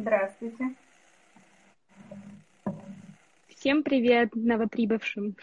Здравствуйте. 0.00 0.74
Всем 3.48 3.82
привет 3.82 4.34
новоприбывшим. 4.34 5.36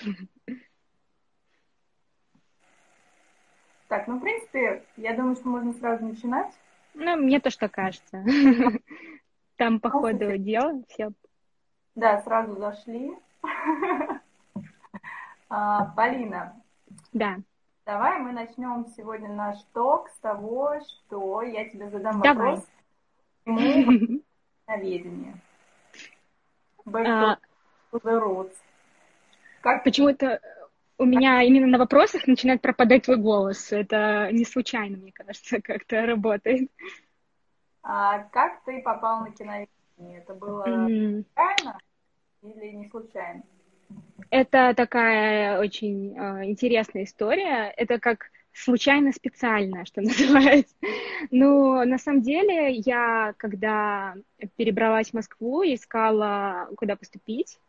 Так, 3.87 4.07
ну, 4.07 4.17
в 4.17 4.21
принципе, 4.21 4.83
я 4.95 5.15
думаю, 5.15 5.35
что 5.35 5.47
можно 5.47 5.73
сразу 5.73 6.03
начинать. 6.05 6.51
Ну, 6.95 7.17
мне 7.17 7.39
тоже 7.39 7.59
так 7.59 7.71
кажется. 7.71 8.23
Там 9.57 9.79
по 9.79 9.91
ходу 9.91 10.35
дела 10.39 10.81
все. 10.87 11.11
Да, 11.93 12.19
сразу 12.23 12.55
зашли. 12.55 13.15
А, 15.49 15.85
Полина. 15.95 16.59
Да. 17.13 17.37
Давай 17.85 18.19
мы 18.19 18.31
начнем 18.31 18.87
сегодня 18.97 19.29
наш 19.29 19.61
ток 19.71 20.09
с 20.09 20.17
того, 20.17 20.79
что 20.81 21.43
я 21.43 21.69
тебе 21.69 21.89
задам 21.91 22.21
Давай. 22.21 22.55
вопрос. 22.55 22.67
Почему 23.45 24.21
наведение? 24.67 25.35
А. 26.93 27.37
Как 29.61 29.83
Почему-то 29.83 30.39
у 30.97 31.05
меня 31.05 31.41
именно 31.43 31.67
на 31.67 31.77
вопросах 31.77 32.27
начинает 32.27 32.61
пропадать 32.61 33.03
твой 33.03 33.17
голос. 33.17 33.71
Это 33.71 34.29
не 34.31 34.45
случайно, 34.45 34.97
мне 34.97 35.11
кажется, 35.11 35.61
как-то 35.63 36.05
работает. 36.05 36.69
А 37.83 38.19
как 38.19 38.63
ты 38.65 38.81
попал 38.81 39.21
на 39.21 39.31
киноведение? 39.31 40.19
Это 40.19 40.33
было 40.33 40.63
случайно 40.63 41.79
или 42.41 42.71
не 42.71 42.89
случайно? 42.89 43.43
Это 44.29 44.73
такая 44.75 45.59
очень 45.59 46.17
э, 46.17 46.45
интересная 46.45 47.03
история. 47.03 47.73
Это 47.77 47.99
как 47.99 48.29
случайно 48.63 49.11
специально, 49.11 49.85
что 49.85 50.01
называется. 50.01 50.75
Ну, 51.31 51.83
на 51.85 51.97
самом 51.97 52.21
деле, 52.21 52.71
я, 52.71 53.33
когда 53.37 54.15
перебралась 54.55 55.09
в 55.09 55.13
Москву, 55.13 55.63
искала, 55.63 56.69
куда 56.75 56.95
поступить, 56.95 57.59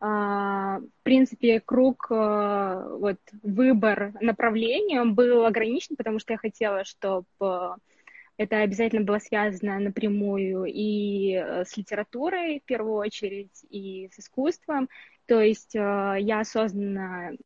а, 0.00 0.80
в 0.80 1.02
принципе, 1.02 1.60
круг, 1.60 2.08
э, 2.10 2.96
вот, 2.98 3.18
выбор 3.42 4.12
направления 4.20 5.04
был 5.04 5.44
ограничен, 5.44 5.96
потому 5.96 6.18
что 6.18 6.32
я 6.32 6.38
хотела, 6.38 6.84
чтобы 6.84 7.76
это 8.36 8.58
обязательно 8.58 9.04
было 9.04 9.18
связано 9.18 9.78
напрямую 9.78 10.64
и 10.64 11.34
э, 11.34 11.64
с 11.64 11.76
литературой, 11.76 12.60
в 12.60 12.64
первую 12.64 12.96
очередь, 12.96 13.64
и 13.70 14.10
с 14.12 14.18
искусством. 14.18 14.88
То 15.26 15.40
есть 15.40 15.74
э, 15.76 16.16
я 16.20 16.40
осознанно 16.40 17.36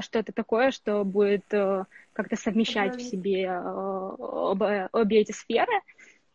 что-то 0.00 0.32
такое, 0.32 0.70
что 0.70 1.04
будет 1.04 1.44
э, 1.52 1.84
как-то 2.12 2.36
совмещать 2.36 2.96
в 2.96 3.02
себе 3.02 3.44
э, 3.44 3.60
оба- 3.60 4.88
обе 4.92 5.20
эти 5.20 5.32
сферы. 5.32 5.72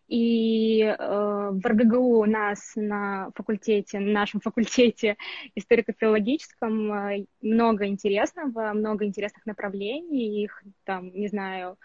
И 0.07 0.81
э, 0.81 0.95
в 0.97 1.61
РГГУ 1.63 2.19
у 2.21 2.25
нас 2.25 2.71
на 2.75 3.29
факультете, 3.35 3.99
на 3.99 4.11
нашем 4.11 4.41
факультете 4.41 5.17
историко-филологическом 5.55 6.93
э, 6.93 7.25
много 7.41 7.85
интересного, 7.85 8.73
много 8.73 9.05
интересных 9.05 9.45
направлений, 9.45 10.43
их 10.43 10.63
там, 10.83 11.11
не 11.11 11.27
знаю, 11.27 11.73
э, 11.73 11.75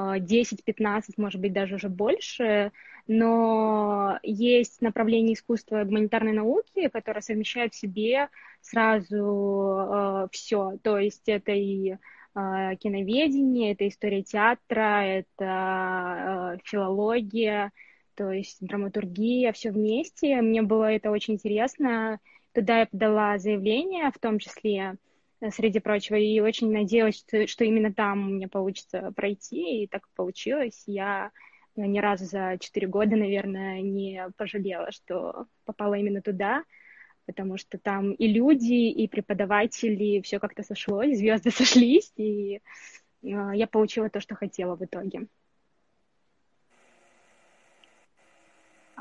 10-15, 0.00 1.14
может 1.16 1.40
быть, 1.40 1.52
даже 1.52 1.76
уже 1.76 1.88
больше, 1.88 2.72
но 3.06 4.18
есть 4.22 4.80
направление 4.80 5.34
искусства 5.34 5.84
гуманитарной 5.84 6.32
науки, 6.32 6.88
которое 6.88 7.20
совмещает 7.20 7.74
в 7.74 7.78
себе 7.78 8.28
сразу 8.60 10.28
все, 10.32 10.78
то 10.82 10.98
есть 10.98 11.28
это 11.28 11.52
и 11.52 11.96
э, 12.34 12.76
киноведение, 12.78 13.72
это 13.72 13.88
история 13.88 14.22
театра, 14.22 15.02
это 15.04 16.56
э, 16.56 16.58
филология, 16.64 17.72
то 18.14 18.30
есть 18.30 18.58
драматургия, 18.60 19.52
все 19.52 19.70
вместе. 19.70 20.40
Мне 20.40 20.62
было 20.62 20.92
это 20.92 21.10
очень 21.10 21.34
интересно. 21.34 22.20
Туда 22.52 22.80
я 22.80 22.86
подала 22.86 23.38
заявление, 23.38 24.10
в 24.10 24.18
том 24.18 24.38
числе, 24.38 24.76
э, 24.78 24.96
среди 25.48 25.80
прочего, 25.80 26.16
и 26.16 26.40
очень 26.40 26.70
надеялась, 26.70 27.18
что, 27.18 27.46
что 27.46 27.64
именно 27.64 27.92
там 27.92 28.26
у 28.26 28.30
меня 28.34 28.48
получится 28.48 29.12
пройти, 29.16 29.84
и 29.84 29.86
так 29.86 30.06
получилось. 30.14 30.82
Я 30.86 31.30
э, 31.76 31.80
ни 31.82 31.98
разу 31.98 32.26
за 32.26 32.58
четыре 32.60 32.86
года, 32.86 33.16
наверное, 33.16 33.80
не 33.80 34.28
пожалела, 34.36 34.92
что 34.92 35.46
попала 35.64 35.94
именно 35.94 36.20
туда, 36.20 36.64
потому 37.24 37.56
что 37.56 37.78
там 37.78 38.12
и 38.12 38.28
люди, 38.28 38.90
и 38.90 39.08
преподаватели, 39.08 40.20
все 40.20 40.38
как-то 40.38 40.62
сошлось, 40.62 41.16
звезды 41.16 41.50
сошлись, 41.50 42.12
и 42.16 42.56
э, 42.56 42.60
я 43.22 43.66
получила 43.66 44.10
то, 44.10 44.20
что 44.20 44.34
хотела 44.34 44.76
в 44.76 44.84
итоге. 44.84 45.26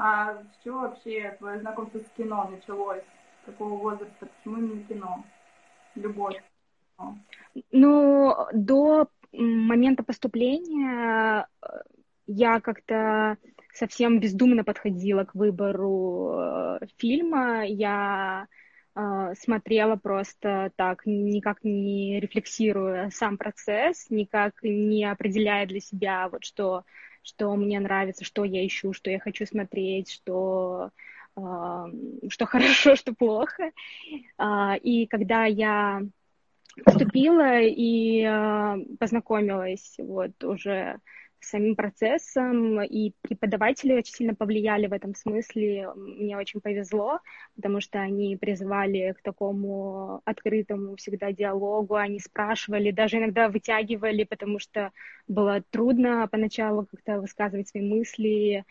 А 0.02 0.36
с 0.36 0.64
чего 0.64 0.80
вообще 0.80 1.36
твое 1.40 1.60
знакомство 1.60 2.00
с 2.00 2.10
кино 2.16 2.50
началось? 2.50 3.04
С 3.44 3.46
какого 3.48 3.76
возраста? 3.76 4.30
Почему 4.38 4.58
именно 4.58 4.84
кино? 4.86 5.26
Любовь. 5.96 6.42
Ну, 7.72 8.36
до 8.54 9.10
момента 9.32 10.04
поступления 10.04 11.48
э, 11.62 11.68
я 12.28 12.60
как-то 12.60 13.38
совсем 13.74 14.20
бездумно 14.20 14.64
подходила 14.64 15.24
к 15.24 15.36
выбору 15.36 16.34
э, 16.38 16.80
фильма. 16.98 17.66
Я 17.66 18.48
э, 18.96 19.34
смотрела 19.40 19.96
просто 19.96 20.72
так, 20.76 21.04
никак 21.06 21.64
не 21.64 22.20
рефлексируя 22.20 23.10
сам 23.12 23.38
процесс, 23.38 24.10
никак 24.10 24.54
не 24.62 25.06
определяя 25.06 25.66
для 25.66 25.80
себя 25.80 26.30
вот 26.30 26.44
что, 26.44 26.84
что 27.24 27.56
мне 27.56 27.80
нравится, 27.80 28.26
что 28.26 28.44
я 28.44 28.66
ищу, 28.66 28.94
что 28.94 29.10
я 29.10 29.20
хочу 29.20 29.46
смотреть, 29.46 30.12
что, 30.12 30.92
что 31.36 32.46
хорошо, 32.46 32.96
что 32.96 33.14
плохо. 33.14 33.72
А, 34.38 34.76
И 34.76 35.06
когда 35.08 35.46
я 35.46 36.02
поступила 36.86 37.60
и 37.62 38.24
э, 38.24 38.78
познакомилась 39.00 39.96
вот 39.98 40.44
уже 40.44 41.00
с 41.42 41.50
самим 41.50 41.76
процессом, 41.76 42.82
и 42.82 43.14
преподаватели 43.22 43.94
очень 43.94 44.14
сильно 44.14 44.36
повлияли 44.36 44.88
в 44.88 44.94
этом 44.94 45.16
смысле. 45.16 45.90
Мне 45.96 46.38
очень 46.38 46.60
повезло, 46.60 47.20
потому 47.56 47.80
что 47.80 48.00
они 48.00 48.36
призывали 48.36 49.14
к 49.18 49.22
такому 49.22 50.22
открытому 50.26 50.98
всегда 50.98 51.32
диалогу, 51.32 51.96
они 51.96 52.20
спрашивали, 52.20 52.92
даже 52.92 53.18
иногда 53.18 53.48
вытягивали, 53.48 54.26
потому 54.26 54.60
что 54.60 54.92
было 55.28 55.64
трудно 55.70 56.28
поначалу 56.30 56.86
как-то 56.86 57.22
высказывать 57.22 57.70
свои 57.70 57.84
мысли, 57.84 58.66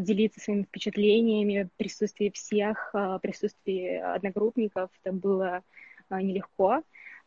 делиться 0.00 0.40
своими 0.40 0.62
впечатлениями 0.62 1.64
в 1.64 1.76
присутствии 1.76 2.30
всех, 2.30 2.90
в 2.92 3.18
присутствии 3.20 3.96
одногруппников. 3.96 4.90
Это 5.02 5.12
было 5.14 5.62
э, 6.10 6.20
нелегко. 6.20 6.82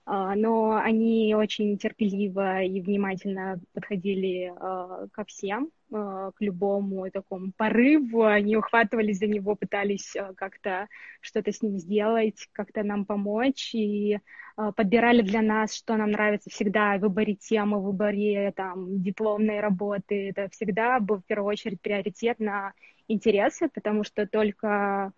А, 0.05 0.35
но 0.35 0.75
они 0.75 1.35
очень 1.35 1.77
терпеливо 1.77 2.63
и 2.63 2.81
внимательно 2.81 3.59
подходили 3.73 4.53
а, 4.57 5.07
ко 5.11 5.23
всем, 5.25 5.65
а, 5.65 5.80
к 5.91 6.35
любому 6.39 7.09
такому 7.11 7.51
порыву, 7.51 8.23
они 8.23 8.55
ухватывались 8.55 9.19
за 9.19 9.27
него, 9.27 9.55
пытались 9.55 10.15
а, 10.15 10.33
как-то 10.33 10.87
что-то 11.19 11.51
с 11.51 11.61
ним 11.61 11.77
сделать, 11.77 12.47
как-то 12.53 12.83
нам 12.83 13.03
помочь, 13.05 13.75
и 13.75 14.19
а, 14.55 14.71
подбирали 14.71 15.21
для 15.21 15.41
нас, 15.41 15.75
что 15.75 15.97
нам 15.97 16.11
нравится 16.11 16.49
всегда 16.49 16.97
в 16.97 17.01
выборе 17.01 17.35
темы, 17.35 17.79
в 17.79 17.83
выборе 17.83 18.53
там, 18.55 19.01
дипломной 19.01 19.59
работы. 19.59 20.29
Это 20.29 20.47
всегда 20.49 20.99
был 21.01 21.17
в 21.17 21.25
первую 21.25 21.49
очередь 21.49 21.81
приоритет 21.81 22.39
на 22.39 22.73
интересы, 23.09 23.67
потому 23.67 24.03
что 24.03 24.25
только 24.25 25.11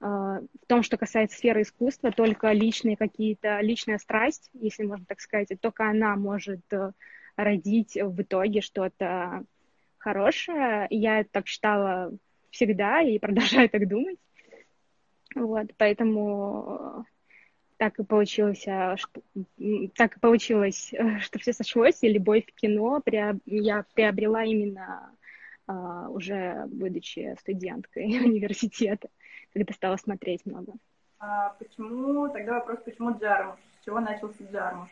в 0.00 0.66
том, 0.68 0.84
что 0.84 0.96
касается 0.96 1.36
сферы 1.36 1.62
искусства, 1.62 2.12
только 2.12 2.52
личные 2.52 2.96
какие-то, 2.96 3.58
личная 3.62 3.98
страсть, 3.98 4.48
если 4.52 4.84
можно 4.84 5.04
так 5.04 5.20
сказать, 5.20 5.48
только 5.60 5.90
она 5.90 6.14
может 6.14 6.60
э, 6.72 6.92
родить 7.34 7.96
в 8.00 8.22
итоге 8.22 8.60
что-то 8.60 9.44
хорошее. 9.98 10.86
Я 10.90 11.24
так 11.24 11.46
считала 11.46 12.12
всегда 12.50 13.00
и 13.00 13.18
продолжаю 13.20 13.68
так 13.68 13.88
думать. 13.88 14.18
Вот, 15.34 15.68
поэтому 15.76 17.04
так 17.76 17.98
и 17.98 18.04
получилось, 18.04 18.66
а, 18.66 18.96
что, 18.96 19.20
так 19.94 20.16
и 20.16 20.20
получилось, 20.20 20.92
э, 20.92 21.18
что 21.20 21.38
все 21.38 21.52
сошлось, 21.52 22.02
и 22.02 22.08
любовь 22.08 22.46
к 22.46 22.54
кино 22.54 23.00
я 23.46 23.84
приобрела 23.94 24.44
именно 24.44 25.12
уже 26.08 26.64
будучи 26.68 27.36
студенткой 27.40 28.04
университета, 28.24 29.10
когда 29.52 29.74
стала 29.74 29.96
смотреть 29.96 30.46
много. 30.46 30.72
А 31.20 31.50
почему, 31.58 32.28
тогда 32.30 32.54
вопрос, 32.54 32.78
почему 32.84 33.10
Джармуш? 33.18 33.58
С 33.80 33.84
чего 33.84 34.00
начался 34.00 34.44
Джармуш? 34.50 34.88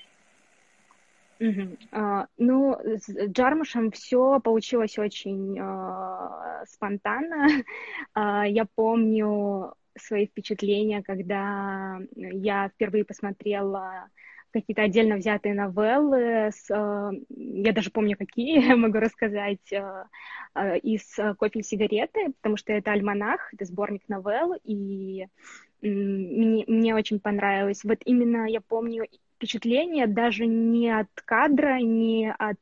Мгм. 1.39 1.77
А, 1.93 2.27
Ну, 2.39 2.79
с 2.83 3.09
Джармушем 3.29 3.91
все 3.91 4.41
получилось 4.41 4.99
очень 4.99 5.59
а, 5.61 6.65
спонтанно. 6.67 7.47
А, 8.15 8.47
Я 8.47 8.65
помню 8.75 9.75
свои 9.99 10.27
впечатления, 10.27 11.03
когда 11.03 11.99
я 12.15 12.69
впервые 12.69 13.05
посмотрела 13.05 14.09
какие-то 14.53 14.83
отдельно 14.83 15.17
взятые 15.17 15.55
новеллы, 15.55 16.51
с, 16.55 16.69
я 17.29 17.73
даже 17.73 17.91
помню, 17.91 18.17
какие, 18.17 18.59
могу 18.75 18.99
рассказать, 18.99 19.61
из 20.83 21.15
«Кофе 21.39 21.59
и 21.61 21.63
сигареты», 21.63 22.33
потому 22.41 22.57
что 22.57 22.73
это 22.73 22.93
альманах, 22.93 23.53
это 23.53 23.65
сборник 23.67 24.03
новелл, 24.09 24.55
и 24.65 25.27
мне, 25.83 26.65
мне 26.67 26.95
очень 26.95 27.21
понравилось. 27.21 27.85
Вот 27.85 27.99
именно 28.05 28.47
я 28.49 28.61
помню 28.61 29.07
впечатление 29.37 30.07
даже 30.07 30.47
не 30.47 30.91
от 30.91 31.09
кадра, 31.25 31.79
не 31.81 32.33
от 32.33 32.59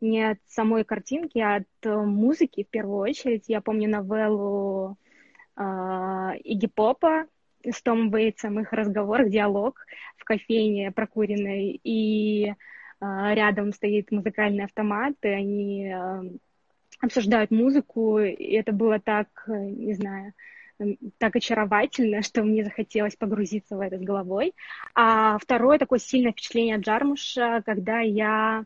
не 0.00 0.30
от 0.30 0.38
самой 0.46 0.84
картинки, 0.84 1.38
а 1.38 1.56
от 1.56 1.66
э, 1.82 1.94
музыки 1.94 2.64
в 2.64 2.68
первую 2.70 2.98
очередь. 2.98 3.44
Я 3.48 3.60
помню 3.60 3.88
новеллу 3.88 4.96
э, 5.56 5.62
Игги 6.44 6.66
Попа 6.66 7.26
с 7.64 7.82
Томом 7.82 8.10
Бейтсом, 8.10 8.58
их 8.60 8.72
разговор, 8.72 9.28
диалог 9.28 9.86
в 10.16 10.24
кофейне 10.24 10.90
прокуренной, 10.90 11.80
и 11.84 12.48
э, 12.48 12.54
рядом 13.00 13.72
стоит 13.72 14.10
музыкальный 14.10 14.64
автомат, 14.64 15.14
и 15.22 15.28
они 15.28 15.92
э, 15.92 16.22
обсуждают 17.00 17.50
музыку, 17.50 18.18
и 18.20 18.52
это 18.54 18.72
было 18.72 18.98
так, 18.98 19.28
э, 19.48 19.52
не 19.52 19.94
знаю, 19.94 20.32
так 21.18 21.36
очаровательно, 21.36 22.22
что 22.22 22.42
мне 22.42 22.64
захотелось 22.64 23.16
погрузиться 23.16 23.76
в 23.76 23.80
это 23.80 23.98
с 23.98 24.02
головой. 24.02 24.54
А 24.94 25.38
второе 25.38 25.78
такое 25.78 25.98
сильное 25.98 26.32
впечатление 26.32 26.76
от 26.76 26.82
Джармуша, 26.82 27.62
когда 27.64 28.00
я 28.00 28.64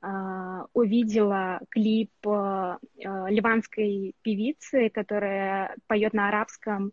а, 0.00 0.66
увидела 0.72 1.60
клип 1.70 2.10
а, 2.26 2.78
а, 3.04 3.30
ливанской 3.30 4.14
певицы, 4.22 4.90
которая 4.90 5.76
поет 5.86 6.12
на 6.12 6.28
арабском, 6.28 6.92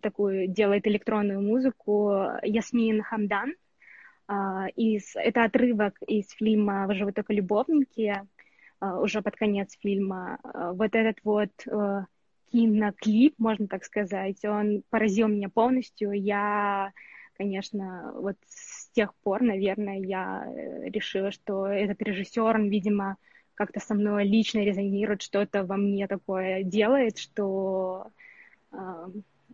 такую 0.00 0.48
делает 0.48 0.86
электронную 0.86 1.42
музыку, 1.42 2.10
Ясмин 2.42 3.02
Хамдан. 3.02 3.52
Из, 4.76 5.14
это 5.14 5.44
отрывок 5.44 5.98
из 6.06 6.30
фильма 6.30 6.86
«Вы 6.86 6.94
живы 6.94 7.12
только 7.12 7.34
любовники», 7.34 8.14
уже 8.80 9.20
под 9.20 9.36
конец 9.36 9.76
фильма. 9.78 10.38
Вот 10.72 10.94
этот 10.94 11.18
вот 11.22 11.50
киноклип, 12.52 13.34
можно 13.38 13.66
так 13.66 13.84
сказать, 13.84 14.44
он 14.44 14.82
поразил 14.90 15.28
меня 15.28 15.48
полностью. 15.48 16.12
Я, 16.12 16.92
конечно, 17.36 18.12
вот 18.16 18.36
тех 18.96 19.14
пор, 19.16 19.42
наверное, 19.42 19.98
я 19.98 20.46
э, 20.46 20.88
решила, 20.88 21.30
что 21.30 21.66
этот 21.66 22.00
режиссер, 22.00 22.56
он, 22.56 22.70
видимо, 22.70 23.18
как-то 23.54 23.78
со 23.78 23.94
мной 23.94 24.24
лично 24.24 24.60
резонирует, 24.60 25.20
что-то 25.20 25.64
во 25.64 25.76
мне 25.76 26.08
такое 26.08 26.62
делает, 26.62 27.18
что 27.18 28.06
э, 28.72 28.76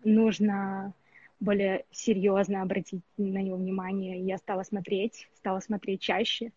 нужно 0.04 0.94
более 1.40 1.84
серьезно 1.90 2.62
обратить 2.62 3.02
на 3.16 3.38
него 3.38 3.56
внимание. 3.56 4.20
Я 4.20 4.38
стала 4.38 4.62
смотреть, 4.62 5.28
стала 5.34 5.58
смотреть 5.58 6.00
чаще. 6.00 6.52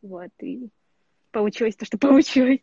Вот, 0.00 0.30
и 0.40 0.68
получилось 1.32 1.74
то, 1.74 1.84
что 1.84 1.98
получилось. 1.98 2.60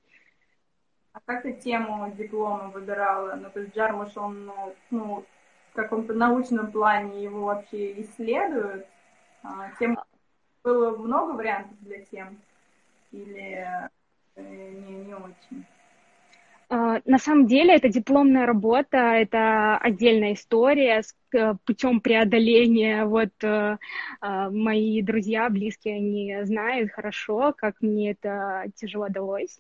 А 1.13 1.19
как 1.25 1.43
ты 1.43 1.53
тему 1.53 2.11
диплома 2.17 2.69
выбирала? 2.69 3.35
Ну, 3.35 3.49
то 3.49 3.59
есть 3.59 3.75
Джармуш, 3.75 4.15
он, 4.15 4.51
ну, 4.89 5.25
в 5.71 5.75
каком-то 5.75 6.13
научном 6.13 6.71
плане 6.71 7.23
его 7.23 7.45
вообще 7.45 8.01
исследуют? 8.01 8.85
А, 9.43 9.71
тем 9.79 9.97
было 10.63 10.97
много 10.97 11.31
вариантов 11.31 11.77
для 11.81 12.01
тем 12.05 12.39
или 13.11 13.67
э, 14.35 14.69
не, 14.71 15.05
не 15.05 15.15
очень? 15.15 15.65
А, 16.69 17.01
на 17.03 17.17
самом 17.17 17.47
деле 17.47 17.75
это 17.75 17.89
дипломная 17.89 18.45
работа, 18.45 18.97
это 18.97 19.77
отдельная 19.77 20.33
история 20.33 21.03
с 21.03 21.13
путем 21.65 21.99
преодоления. 21.99 23.03
Вот 23.03 23.31
э, 23.43 23.77
а, 24.21 24.49
мои 24.49 25.01
друзья, 25.01 25.49
близкие, 25.49 25.97
они 25.97 26.37
знают 26.43 26.91
хорошо, 26.91 27.53
как 27.57 27.81
мне 27.81 28.11
это 28.11 28.65
тяжело 28.75 29.09
далось, 29.09 29.59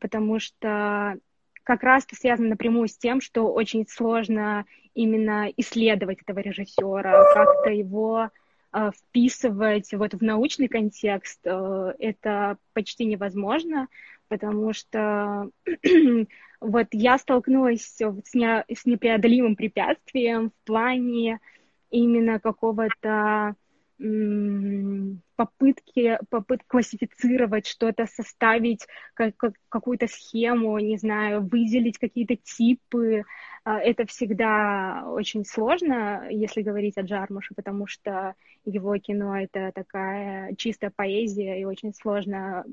потому 0.00 0.38
что 0.38 1.16
как 1.62 1.82
раз 1.82 2.04
это 2.04 2.16
связано 2.16 2.50
напрямую 2.50 2.88
с 2.88 2.96
тем, 2.96 3.20
что 3.20 3.52
очень 3.52 3.86
сложно 3.88 4.64
именно 4.94 5.48
исследовать 5.56 6.20
этого 6.22 6.40
режиссера, 6.40 7.24
как-то 7.34 7.70
его 7.70 8.30
Э, 8.74 8.90
вписывать 8.90 9.92
вот 9.92 10.14
в 10.14 10.22
научный 10.22 10.66
контекст 10.66 11.40
э, 11.44 11.94
это 11.98 12.56
почти 12.72 13.04
невозможно, 13.04 13.88
потому 14.28 14.72
что 14.72 15.50
вот 16.60 16.86
я 16.92 17.18
столкнулась 17.18 17.82
с, 17.82 18.34
не, 18.34 18.64
с 18.74 18.86
непреодолимым 18.86 19.56
препятствием 19.56 20.50
в 20.50 20.66
плане 20.66 21.40
именно 21.90 22.40
какого-то 22.40 23.56
попытки, 25.36 26.18
попытки 26.28 26.66
классифицировать 26.66 27.66
что-то, 27.66 28.06
составить 28.06 28.86
как, 29.14 29.36
как, 29.36 29.54
какую-то 29.68 30.08
схему, 30.08 30.78
не 30.78 30.96
знаю, 30.96 31.42
выделить 31.42 31.98
какие-то 31.98 32.36
типы. 32.36 33.24
А, 33.64 33.78
это 33.78 34.06
всегда 34.06 35.04
очень 35.06 35.44
сложно, 35.44 36.26
если 36.30 36.62
говорить 36.62 36.98
о 36.98 37.02
Джармуше, 37.02 37.54
потому 37.54 37.86
что 37.86 38.34
его 38.64 38.96
кино— 38.98 39.36
это 39.40 39.70
такая 39.74 40.54
чистая 40.56 40.92
поэзия, 40.94 41.60
и 41.60 41.64
очень 41.64 41.94
сложно, 41.94 42.64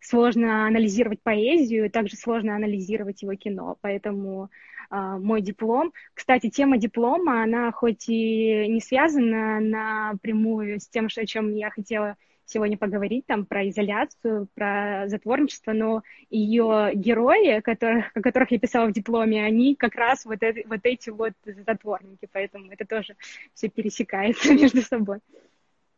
сложно 0.00 0.66
анализировать 0.66 1.22
поэзию, 1.22 1.90
также 1.90 2.16
сложно 2.16 2.54
анализировать 2.54 3.22
его 3.22 3.34
кино. 3.34 3.76
Поэтому 3.80 4.50
мой 4.90 5.42
диплом. 5.42 5.92
Кстати, 6.14 6.50
тема 6.50 6.78
диплома, 6.78 7.42
она 7.42 7.72
хоть 7.72 8.08
и 8.08 8.66
не 8.68 8.80
связана 8.80 9.60
напрямую 9.60 10.80
с 10.80 10.88
тем, 10.88 11.06
о 11.06 11.26
чем 11.26 11.54
я 11.54 11.70
хотела 11.70 12.16
сегодня 12.46 12.78
поговорить, 12.78 13.26
там, 13.26 13.44
про 13.44 13.68
изоляцию, 13.68 14.48
про 14.54 15.04
затворничество, 15.08 15.72
но 15.72 16.02
ее 16.30 16.92
герои, 16.94 17.60
которых, 17.60 18.10
о 18.14 18.22
которых 18.22 18.52
я 18.52 18.58
писала 18.58 18.86
в 18.86 18.92
дипломе, 18.92 19.44
они 19.44 19.74
как 19.74 19.94
раз 19.96 20.24
вот, 20.24 20.38
это, 20.42 20.66
вот 20.68 20.80
эти 20.84 21.10
вот 21.10 21.32
затворники, 21.44 22.28
поэтому 22.32 22.70
это 22.70 22.86
тоже 22.86 23.16
все 23.52 23.68
пересекается 23.68 24.54
между 24.54 24.80
собой. 24.82 25.18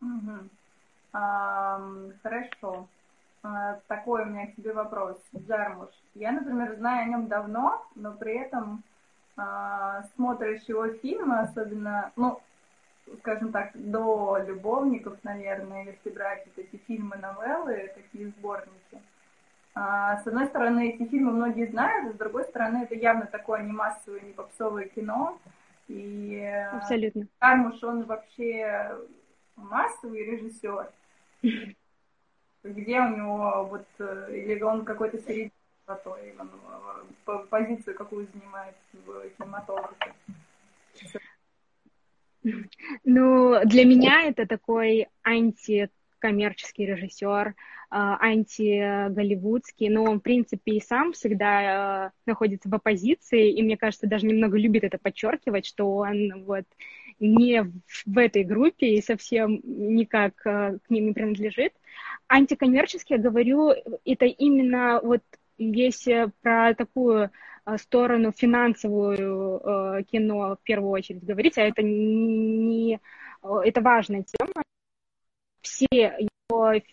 Угу. 0.00 0.48
А, 1.12 1.80
хорошо. 2.22 2.88
А, 3.42 3.80
такой 3.86 4.22
у 4.22 4.26
меня 4.26 4.46
к 4.46 4.56
тебе 4.56 4.72
вопрос. 4.72 5.16
Джармуш, 5.36 5.90
я, 6.14 6.32
например, 6.32 6.74
знаю 6.76 7.04
о 7.04 7.08
нем 7.08 7.28
давно, 7.28 7.86
но 7.94 8.12
при 8.12 8.34
этом 8.36 8.82
а, 9.36 10.02
смотришь 10.16 10.62
его 10.62 10.88
фильмы, 10.88 11.40
особенно, 11.40 12.12
ну, 12.16 12.40
скажем 13.20 13.52
так, 13.52 13.70
до 13.74 14.38
«Любовников», 14.46 15.18
наверное, 15.22 15.84
если 15.84 16.10
брать 16.10 16.44
вот 16.46 16.58
эти 16.58 16.76
фильмы-новеллы, 16.86 17.92
такие 17.94 18.28
сборники. 18.30 19.00
А, 19.74 20.18
с 20.18 20.26
одной 20.26 20.46
стороны, 20.46 20.90
эти 20.90 21.08
фильмы 21.08 21.32
многие 21.32 21.66
знают, 21.66 22.10
а 22.10 22.12
с 22.14 22.18
другой 22.18 22.44
стороны, 22.44 22.82
это 22.82 22.96
явно 22.96 23.26
такое 23.26 23.62
не 23.62 23.72
массовое, 23.72 24.20
не 24.20 24.32
попсовое 24.32 24.88
кино. 24.88 25.38
И 25.86 26.42
Абсолютно. 26.72 27.28
Кармуш, 27.38 27.82
он 27.82 28.02
вообще 28.02 28.94
массовый 29.56 30.24
режиссер. 30.24 30.90
Где 32.68 33.00
у 33.00 33.16
него 33.16 33.66
вот, 33.70 33.86
э, 33.98 34.36
или 34.36 34.60
он 34.62 34.84
какой-то 34.84 35.18
середины 35.18 35.52
золотой, 35.86 36.34
он 36.38 36.50
э, 37.26 37.38
позицию 37.50 37.96
какую 37.96 38.26
занимает 38.32 38.74
в 38.92 39.28
кинематографе? 39.30 40.14
Ну, 43.04 43.60
для 43.64 43.84
меня 43.84 44.24
это 44.24 44.46
такой 44.46 45.08
антикоммерческий 45.22 46.86
режиссер, 46.86 47.54
а, 47.90 48.18
анти-голливудский, 48.20 49.88
но 49.88 50.04
он, 50.04 50.20
в 50.20 50.22
принципе, 50.22 50.72
и 50.72 50.80
сам 50.80 51.12
всегда 51.12 52.06
э, 52.06 52.10
находится 52.26 52.68
в 52.68 52.74
оппозиции, 52.74 53.50
и 53.50 53.62
мне 53.62 53.78
кажется, 53.78 54.06
даже 54.06 54.26
немного 54.26 54.58
любит 54.58 54.84
это 54.84 54.98
подчеркивать, 54.98 55.64
что 55.64 55.96
он 55.96 56.44
вот 56.44 56.64
не 57.20 57.64
в 58.06 58.18
этой 58.18 58.44
группе 58.44 58.94
и 58.94 59.02
совсем 59.02 59.60
никак 59.64 60.36
к 60.36 60.80
ним 60.88 61.06
не 61.06 61.12
принадлежит 61.12 61.72
антикоммерчески 62.28 63.14
я 63.14 63.18
говорю, 63.18 63.72
это 64.04 64.26
именно 64.26 65.00
вот 65.02 65.22
если 65.56 66.30
про 66.42 66.74
такую 66.74 67.30
а, 67.64 67.78
сторону 67.78 68.32
финансовую 68.32 69.60
э, 69.60 70.02
кино 70.04 70.56
в 70.56 70.62
первую 70.62 70.90
очередь 70.92 71.24
говорить, 71.24 71.58
а 71.58 71.62
это 71.62 71.82
не 71.82 73.00
это 73.42 73.80
важная 73.80 74.24
тема. 74.24 74.62
Все 75.60 76.27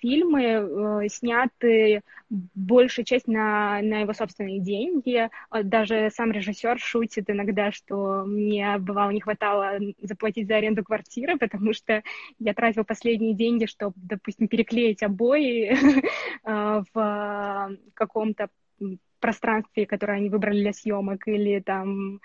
фильмы 0.01 0.43
э, 0.43 1.07
сняты 1.09 2.01
большая 2.29 3.05
часть 3.05 3.27
на, 3.27 3.81
на 3.81 4.01
его 4.01 4.13
собственные 4.13 4.59
деньги. 4.59 5.29
Э, 5.51 5.63
даже 5.63 6.09
сам 6.13 6.31
режиссер 6.31 6.77
шутит 6.77 7.29
иногда, 7.29 7.71
что 7.71 8.25
мне 8.25 8.77
бывало 8.79 9.11
не 9.11 9.21
хватало 9.21 9.79
заплатить 10.01 10.47
за 10.47 10.57
аренду 10.57 10.83
квартиры, 10.83 11.37
потому 11.39 11.73
что 11.73 12.03
я 12.39 12.53
тратил 12.53 12.83
последние 12.83 13.33
деньги, 13.33 13.65
чтобы, 13.65 13.93
допустим, 13.95 14.49
переклеить 14.49 15.03
обои 15.03 15.73
э, 16.43 16.83
в 16.93 17.77
каком-то 17.93 18.49
пространстве, 19.21 19.85
которое 19.85 20.17
они 20.17 20.29
выбрали 20.29 20.59
для 20.59 20.73
съемок, 20.73 21.27
или 21.27 21.59
там 21.61 22.19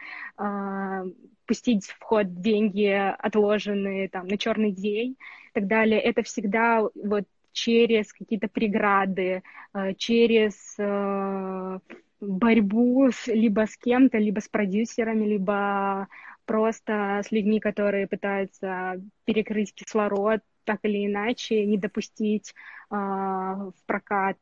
пустить 1.50 1.86
в 1.86 2.00
ход 2.00 2.40
деньги, 2.40 2.86
отложенные 3.18 4.08
там 4.08 4.28
на 4.28 4.38
черный 4.38 4.70
день 4.70 5.16
и 5.48 5.52
так 5.52 5.66
далее. 5.66 6.00
Это 6.00 6.22
всегда 6.22 6.80
вот 6.94 7.24
через 7.50 8.12
какие-то 8.12 8.46
преграды, 8.46 9.42
э, 9.74 9.94
через 9.94 10.76
э, 10.78 11.78
борьбу 12.20 13.10
с, 13.10 13.26
либо 13.26 13.66
с 13.66 13.76
кем-то, 13.76 14.18
либо 14.18 14.38
с 14.38 14.46
продюсерами, 14.46 15.24
либо 15.26 16.06
просто 16.46 17.20
с 17.24 17.32
людьми, 17.32 17.58
которые 17.58 18.06
пытаются 18.06 19.02
перекрыть 19.24 19.74
кислород 19.74 20.42
так 20.62 20.78
или 20.84 21.04
иначе, 21.04 21.66
не 21.66 21.78
допустить 21.78 22.54
э, 22.92 22.94
в 22.94 23.74
прокат 23.86 24.38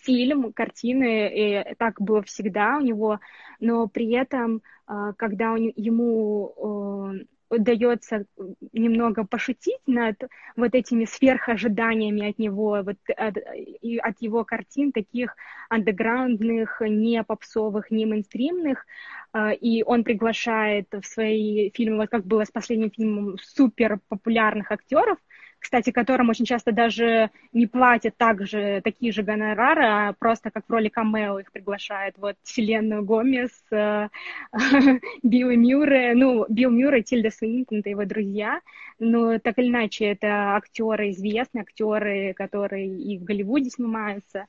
фильм, 0.00 0.52
картины, 0.52 1.30
и 1.32 1.74
так 1.76 2.00
было 2.00 2.22
всегда 2.22 2.78
у 2.78 2.80
него, 2.80 3.20
но 3.60 3.86
при 3.88 4.10
этом, 4.12 4.62
э, 4.88 5.12
когда 5.16 5.52
он, 5.52 5.72
ему 5.76 7.26
удается 7.52 8.24
немного 8.72 9.24
пошутить 9.24 9.80
над 9.86 10.16
вот 10.56 10.74
этими 10.74 11.04
сверхожиданиями 11.04 12.30
от 12.30 12.38
него, 12.38 12.82
вот 12.82 12.96
от, 13.14 13.36
и 13.82 13.98
от 13.98 14.16
его 14.20 14.44
картин, 14.44 14.90
таких 14.90 15.36
андеграундных, 15.68 16.80
не 16.80 17.22
попсовых, 17.22 17.90
не 17.90 18.06
мейнстримных, 18.06 18.86
а, 19.32 19.52
и 19.52 19.82
он 19.82 20.02
приглашает 20.02 20.88
в 20.92 21.04
свои 21.04 21.70
фильмы, 21.74 21.98
вот 21.98 22.10
как 22.10 22.24
было 22.24 22.44
с 22.44 22.50
последним 22.50 22.90
фильмом, 22.90 23.36
супер 23.42 24.00
популярных 24.08 24.72
актеров, 24.72 25.18
кстати, 25.62 25.90
которым 25.90 26.28
очень 26.28 26.44
часто 26.44 26.72
даже 26.72 27.30
не 27.52 27.66
платят 27.66 28.16
также 28.16 28.80
такие 28.82 29.12
же 29.12 29.22
гонорары, 29.22 29.84
а 29.84 30.12
просто 30.12 30.50
как 30.50 30.64
в 30.66 30.70
роли 30.72 30.88
камео 30.88 31.38
их 31.38 31.52
приглашают. 31.52 32.16
Вот 32.18 32.36
вселенную 32.42 33.04
Гомес, 33.04 33.52
э, 33.70 34.08
Билл 35.22 35.50
Мюрре, 35.56 36.14
ну, 36.14 36.44
Билл 36.48 36.70
Мюрре, 36.70 37.02
Тильда 37.02 37.30
Суинтон, 37.30 37.78
это 37.78 37.90
его 37.90 38.04
друзья, 38.04 38.60
но 38.98 39.38
так 39.38 39.58
или 39.58 39.68
иначе 39.68 40.06
это 40.06 40.56
актеры 40.56 41.10
известные, 41.10 41.62
актеры, 41.62 42.34
которые 42.34 42.88
и 42.88 43.18
в 43.18 43.24
Голливуде 43.24 43.70
снимаются. 43.70 44.46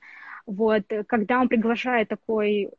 Вот, 0.47 0.83
когда 1.07 1.39
он 1.39 1.47
приглашает 1.47 2.09
такой 2.09 2.69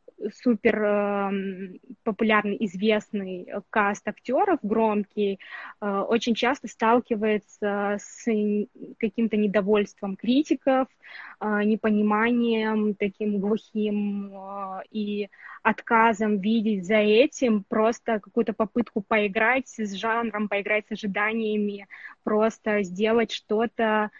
супер 0.43 0.81
эм, 0.83 1.79
популярный, 2.03 2.57
известный 2.65 3.47
каст 3.69 4.07
актеров, 4.07 4.59
громкий, 4.61 5.39
э, 5.81 5.99
очень 6.07 6.35
часто 6.35 6.67
сталкивается 6.67 7.97
с 7.99 8.25
каким-то 8.97 9.37
недовольством 9.37 10.15
критиков, 10.15 10.87
э, 11.39 11.63
непониманием 11.63 12.95
таким 12.95 13.39
глухим 13.39 14.31
э, 14.33 14.81
и 14.91 15.29
отказом 15.63 16.39
видеть 16.39 16.85
за 16.85 16.97
этим 16.97 17.63
просто 17.67 18.19
какую-то 18.19 18.53
попытку 18.53 19.01
поиграть 19.01 19.67
с 19.67 19.93
жанром, 19.93 20.47
поиграть 20.47 20.87
с 20.87 20.93
ожиданиями, 20.93 21.87
просто 22.23 22.83
сделать 22.83 23.31
что-то 23.31 24.11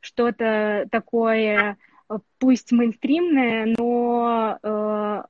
что-то 0.00 0.88
такое 0.90 1.76
пусть 2.38 2.72
мейнстримное, 2.72 3.74
но 3.78 4.58
э, 4.62 5.22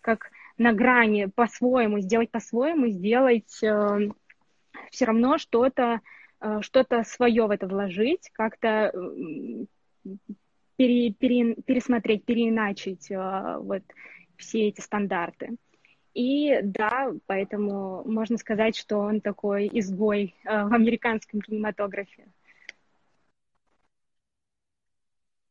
как 0.00 0.30
на 0.58 0.72
грани 0.72 1.26
по-своему, 1.26 2.00
сделать 2.00 2.30
по-своему, 2.30 2.88
сделать 2.88 3.62
э, 3.62 4.10
все 4.90 5.04
равно 5.04 5.38
что-то 5.38 6.00
э, 6.40 6.60
что-то 6.62 7.04
свое 7.04 7.46
в 7.46 7.50
это 7.50 7.66
вложить, 7.66 8.30
как-то 8.32 8.92
э, 8.92 9.64
пере, 10.76 11.12
пере, 11.12 11.54
пересмотреть, 11.54 12.24
переиначить 12.24 13.10
э, 13.10 13.58
вот 13.60 13.82
все 14.36 14.68
эти 14.68 14.80
стандарты. 14.80 15.56
И 16.14 16.60
да, 16.62 17.12
поэтому 17.26 18.02
можно 18.06 18.38
сказать, 18.38 18.74
что 18.74 18.98
он 18.98 19.20
такой 19.20 19.68
изгой 19.72 20.34
э, 20.44 20.64
в 20.64 20.72
американском 20.72 21.40
кинематографе. 21.40 22.26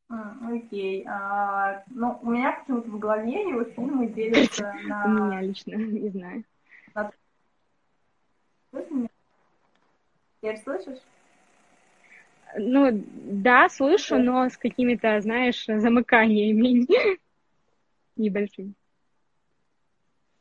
Окей. 0.10 1.04
А, 1.08 1.84
ну, 1.88 2.20
у 2.22 2.30
меня 2.30 2.54
почему-то 2.54 2.90
в 2.90 3.00
голове 3.00 3.50
его 3.50 3.64
фильмы 3.64 4.08
делятся 4.08 4.74
на... 4.86 5.06
У 5.06 5.10
меня 5.10 5.42
лично, 5.42 5.76
не 5.76 6.10
знаю. 6.10 6.44
На... 6.94 7.12
Слышишь 8.70 8.92
меня? 8.92 9.10
Теперь 10.42 10.58
слышишь? 10.60 11.00
Ну, 12.58 13.04
да, 13.16 13.68
слышу, 13.68 14.18
но 14.18 14.48
с 14.48 14.58
какими-то, 14.58 15.20
знаешь, 15.22 15.66
замыканиями 15.66 16.88
небольшими. 18.16 18.74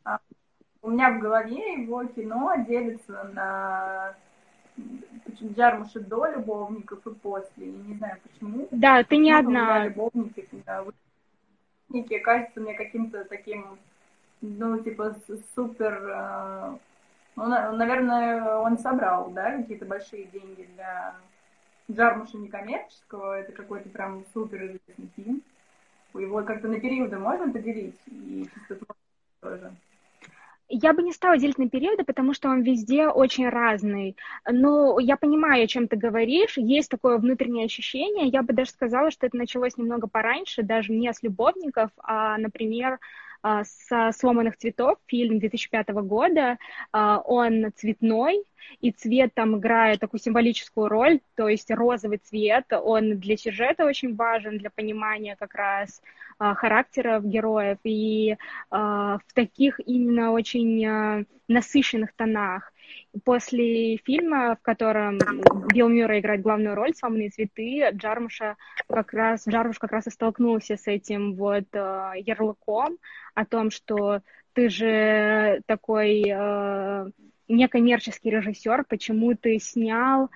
А, 0.04 0.20
у 0.82 0.90
меня 0.90 1.10
в 1.10 1.20
голове 1.20 1.82
его 1.82 2.04
кино 2.04 2.54
делится 2.68 3.24
на 3.32 4.14
Джармуша 5.42 6.00
до 6.00 6.26
любовников 6.30 7.06
и 7.06 7.14
после. 7.14 7.66
Я 7.66 7.82
не 7.82 7.94
знаю 7.94 8.18
почему. 8.22 8.68
Да, 8.70 9.02
ты 9.04 9.16
не 9.16 9.32
одна. 9.32 9.86
Любовники, 9.86 10.48
любовники 11.88 12.18
кажется 12.18 12.60
мне 12.60 12.74
каким-то 12.74 13.24
таким, 13.24 13.78
ну, 14.40 14.78
типа, 14.78 15.16
супер... 15.54 15.92
Э, 16.14 16.76
ну, 17.36 17.48
наверное, 17.76 18.58
он 18.58 18.78
собрал, 18.78 19.30
да, 19.30 19.56
какие-то 19.56 19.86
большие 19.86 20.24
деньги 20.26 20.68
для 20.74 21.16
Джармуша 21.90 22.38
некоммерческого. 22.38 23.40
Это 23.40 23.52
какой-то 23.52 23.88
прям 23.88 24.24
супер 24.32 24.66
известный 24.66 25.10
фильм. 25.16 25.42
Его 26.14 26.42
как-то 26.44 26.68
на 26.68 26.78
периоды 26.78 27.18
можно 27.18 27.52
поделить? 27.52 27.98
И 28.06 28.48
тоже. 29.40 29.74
Я 30.68 30.94
бы 30.94 31.02
не 31.02 31.12
стала 31.12 31.36
делить 31.36 31.58
на 31.58 31.68
периоды, 31.68 32.04
потому 32.04 32.32
что 32.32 32.48
он 32.48 32.62
везде 32.62 33.08
очень 33.08 33.48
разный. 33.48 34.16
Но 34.50 34.98
я 34.98 35.16
понимаю, 35.16 35.64
о 35.64 35.66
чем 35.66 35.88
ты 35.88 35.96
говоришь. 35.96 36.56
Есть 36.56 36.90
такое 36.90 37.18
внутреннее 37.18 37.66
ощущение. 37.66 38.28
Я 38.28 38.42
бы 38.42 38.54
даже 38.54 38.70
сказала, 38.70 39.10
что 39.10 39.26
это 39.26 39.36
началось 39.36 39.76
немного 39.76 40.06
пораньше, 40.08 40.62
даже 40.62 40.92
не 40.92 41.12
с 41.12 41.22
любовников, 41.22 41.90
а, 41.98 42.38
например, 42.38 42.98
со 43.64 44.10
«Сломанных 44.12 44.56
цветов», 44.56 44.98
фильм 45.06 45.38
2005 45.38 45.88
года. 45.88 46.58
А, 46.92 47.18
он 47.18 47.66
цветной, 47.76 48.42
и 48.80 48.90
цвет 48.90 49.34
там 49.34 49.58
играет 49.58 50.00
такую 50.00 50.20
символическую 50.20 50.88
роль, 50.88 51.20
то 51.36 51.48
есть 51.48 51.70
розовый 51.70 52.18
цвет, 52.18 52.72
он 52.72 53.18
для 53.18 53.36
сюжета 53.36 53.84
очень 53.84 54.14
важен, 54.16 54.56
для 54.58 54.70
понимания 54.70 55.36
как 55.36 55.54
раз 55.54 56.00
а, 56.38 56.54
характеров 56.54 57.24
героев, 57.26 57.78
и 57.84 58.36
в 58.70 59.20
таких 59.34 59.80
именно 59.84 60.32
очень 60.32 61.26
насыщенных 61.48 62.12
тонах. 62.14 62.72
После 63.24 63.96
фильма, 63.98 64.56
в 64.56 64.62
котором 64.62 65.18
Билл 65.72 65.88
Мюррей 65.88 66.20
играет 66.20 66.42
главную 66.42 66.74
роль, 66.74 66.94
«Сломанные 66.94 67.30
цветы», 67.30 67.88
Джармуша 67.92 68.56
как 68.88 69.12
раз, 69.12 69.46
Джармуш 69.46 69.78
как 69.78 69.92
раз 69.92 70.06
и 70.08 70.10
столкнулся 70.10 70.76
с 70.76 70.88
этим 70.88 71.34
вот 71.34 71.66
э, 71.72 72.12
ярлыком 72.16 72.98
о 73.34 73.46
том, 73.46 73.70
что 73.70 74.20
ты 74.52 74.68
же 74.68 75.60
такой 75.66 76.24
э, 76.26 77.10
некоммерческий 77.48 78.30
режиссер, 78.30 78.84
почему 78.88 79.34
ты 79.34 79.58
снял 79.60 80.24
э, 80.24 80.28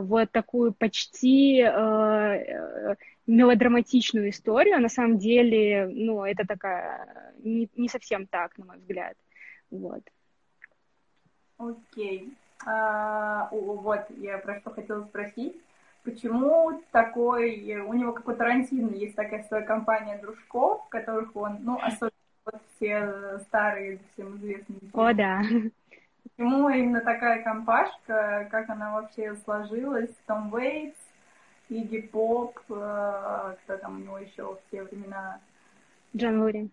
вот 0.00 0.32
такую 0.32 0.72
почти 0.72 1.60
э, 1.60 1.68
э 1.68 2.94
мелодраматичную 3.26 4.28
историю. 4.28 4.80
На 4.80 4.90
самом 4.90 5.18
деле, 5.18 5.88
ну, 5.90 6.24
это 6.24 6.46
такая 6.46 7.32
не, 7.38 7.70
не 7.74 7.88
совсем 7.88 8.26
так, 8.26 8.58
на 8.58 8.66
мой 8.66 8.76
взгляд. 8.76 9.16
Вот. 9.70 10.02
Окей. 11.68 12.32
А, 12.66 13.48
вот, 13.50 14.00
я 14.18 14.38
про 14.38 14.58
что 14.60 14.70
хотела 14.70 15.04
спросить. 15.04 15.56
Почему 16.02 16.82
такой, 16.90 17.80
у 17.80 17.94
него 17.94 18.12
какой-то 18.12 18.40
Тарантино 18.40 18.94
есть 18.94 19.16
такая 19.16 19.42
своя 19.44 19.64
компания 19.64 20.18
дружков, 20.18 20.86
которых 20.90 21.34
он, 21.34 21.58
ну, 21.62 21.78
особенно 21.80 22.12
вот 22.44 22.60
все 22.76 23.38
старые, 23.46 23.98
всем 24.12 24.36
известные. 24.36 24.80
О, 24.92 25.12
да. 25.14 25.40
Почему 26.36 26.68
именно 26.68 27.00
такая 27.00 27.42
компашка, 27.42 28.48
как 28.50 28.68
она 28.68 28.94
вообще 28.94 29.34
сложилась? 29.44 30.10
Том 30.26 30.54
Вейтс, 30.54 30.98
Игги 31.70 32.00
Поп, 32.00 32.58
э, 32.68 33.56
кто 33.62 33.76
там 33.78 33.96
у 33.96 33.98
него 34.00 34.18
еще 34.18 34.54
в 34.54 34.58
те 34.70 34.82
времена? 34.82 35.40
Джон 36.14 36.42
Лури. 36.42 36.70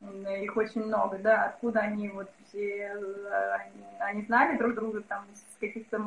Их 0.00 0.56
очень 0.56 0.84
много, 0.84 1.18
да. 1.18 1.44
Откуда 1.44 1.80
они 1.80 2.08
вот 2.08 2.30
все, 2.46 2.92
э, 2.94 3.52
они, 3.54 3.84
они 4.00 4.22
знали 4.22 4.58
друг 4.58 4.74
друга 4.74 5.00
там 5.02 5.24
с 5.34 5.58
каких-то 5.58 5.98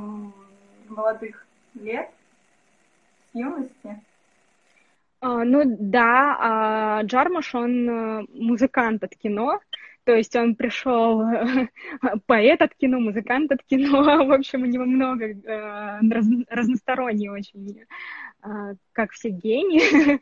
молодых 0.88 1.46
лет, 1.74 2.10
с 3.32 3.36
юности? 3.36 4.00
А, 5.22 5.44
ну 5.44 5.64
да, 5.66 6.38
а 6.40 7.04
Джармуш, 7.04 7.54
он 7.56 7.90
э, 7.90 8.26
музыкант 8.30 9.04
от 9.04 9.16
кино, 9.16 9.60
То 10.10 10.16
есть 10.16 10.36
он 10.36 10.56
пришел 10.56 11.22
поэт 12.26 12.64
от 12.64 12.74
кино, 12.74 13.00
музыкант 13.00 13.52
от 13.52 13.62
кино, 13.62 14.26
в 14.26 14.32
общем, 14.32 14.64
у 14.64 14.66
него 14.66 14.84
много 14.86 15.26
э, 15.26 16.00
раз, 16.10 16.26
разносторонний 16.50 17.30
очень, 17.30 17.82
э, 18.44 18.48
как 18.92 19.12
все 19.12 19.30
гении. 19.30 20.20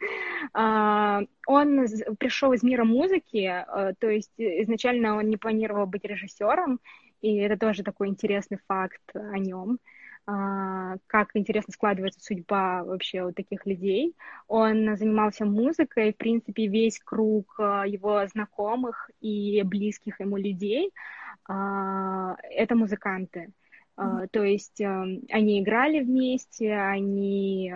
э, 0.53 1.25
он 1.47 1.87
пришел 2.19 2.51
из 2.51 2.63
мира 2.63 2.83
музыки, 2.83 3.45
э, 3.47 3.93
то 3.97 4.09
есть 4.09 4.33
изначально 4.35 5.15
он 5.15 5.29
не 5.29 5.37
планировал 5.37 5.85
быть 5.85 6.03
режиссером, 6.03 6.81
и 7.21 7.37
это 7.37 7.57
тоже 7.57 7.83
такой 7.83 8.09
интересный 8.09 8.59
факт 8.67 8.99
о 9.13 9.37
нем. 9.37 9.77
А, 9.77 9.77
как 10.27 11.29
интересно 11.35 11.71
складывается 11.71 12.19
судьба 12.19 12.83
вообще 12.83 13.23
у 13.23 13.31
таких 13.31 13.65
людей. 13.65 14.13
Он 14.49 14.97
занимался 14.97 15.45
музыкой, 15.45 16.11
в 16.11 16.17
принципе, 16.17 16.67
весь 16.67 16.99
круг 16.99 17.55
а, 17.59 17.87
его 17.87 18.27
знакомых 18.27 19.09
и 19.21 19.61
близких 19.63 20.19
ему 20.19 20.35
людей 20.35 20.91
а,— 21.47 22.35
это 22.51 22.75
музыканты. 22.75 23.51
То 23.95 24.43
есть 24.43 24.79
они 24.79 25.59
играли 25.59 26.01
вместе, 26.01 26.71
они 26.75 27.73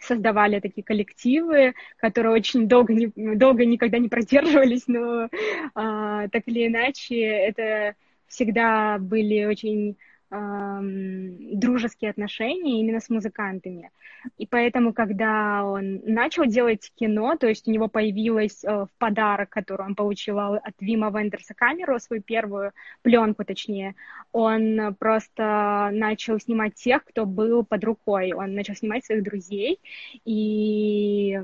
создавали 0.00 0.60
такие 0.60 0.82
коллективы, 0.82 1.74
которые 1.98 2.32
очень 2.32 2.68
долго, 2.68 2.94
не, 2.94 3.08
долго 3.36 3.66
никогда 3.66 3.98
не 3.98 4.08
продерживались, 4.08 4.84
но 4.86 5.28
так 5.74 6.42
или 6.46 6.68
иначе 6.68 7.20
это 7.20 7.96
всегда 8.28 8.96
были 8.98 9.44
очень 9.44 9.98
дружеские 10.30 12.10
отношения 12.10 12.80
именно 12.80 13.00
с 13.00 13.08
музыкантами. 13.08 13.90
И 14.38 14.46
поэтому, 14.46 14.92
когда 14.92 15.64
он 15.64 16.00
начал 16.04 16.46
делать 16.46 16.90
кино, 16.96 17.36
то 17.36 17.46
есть 17.46 17.68
у 17.68 17.70
него 17.70 17.86
появилась 17.88 18.64
э, 18.64 18.68
в 18.68 18.88
подарок, 18.98 19.50
который 19.50 19.86
он 19.86 19.94
получил 19.94 20.38
от 20.38 20.74
Вима 20.80 21.10
Вендерса 21.10 21.54
камеру, 21.54 22.00
свою 22.00 22.22
первую 22.22 22.72
пленку, 23.02 23.44
точнее, 23.44 23.94
он 24.32 24.96
просто 24.98 25.90
начал 25.92 26.40
снимать 26.40 26.74
тех, 26.74 27.04
кто 27.04 27.24
был 27.24 27.64
под 27.64 27.84
рукой. 27.84 28.32
Он 28.32 28.54
начал 28.54 28.74
снимать 28.74 29.04
своих 29.04 29.22
друзей. 29.22 29.78
И 30.24 31.40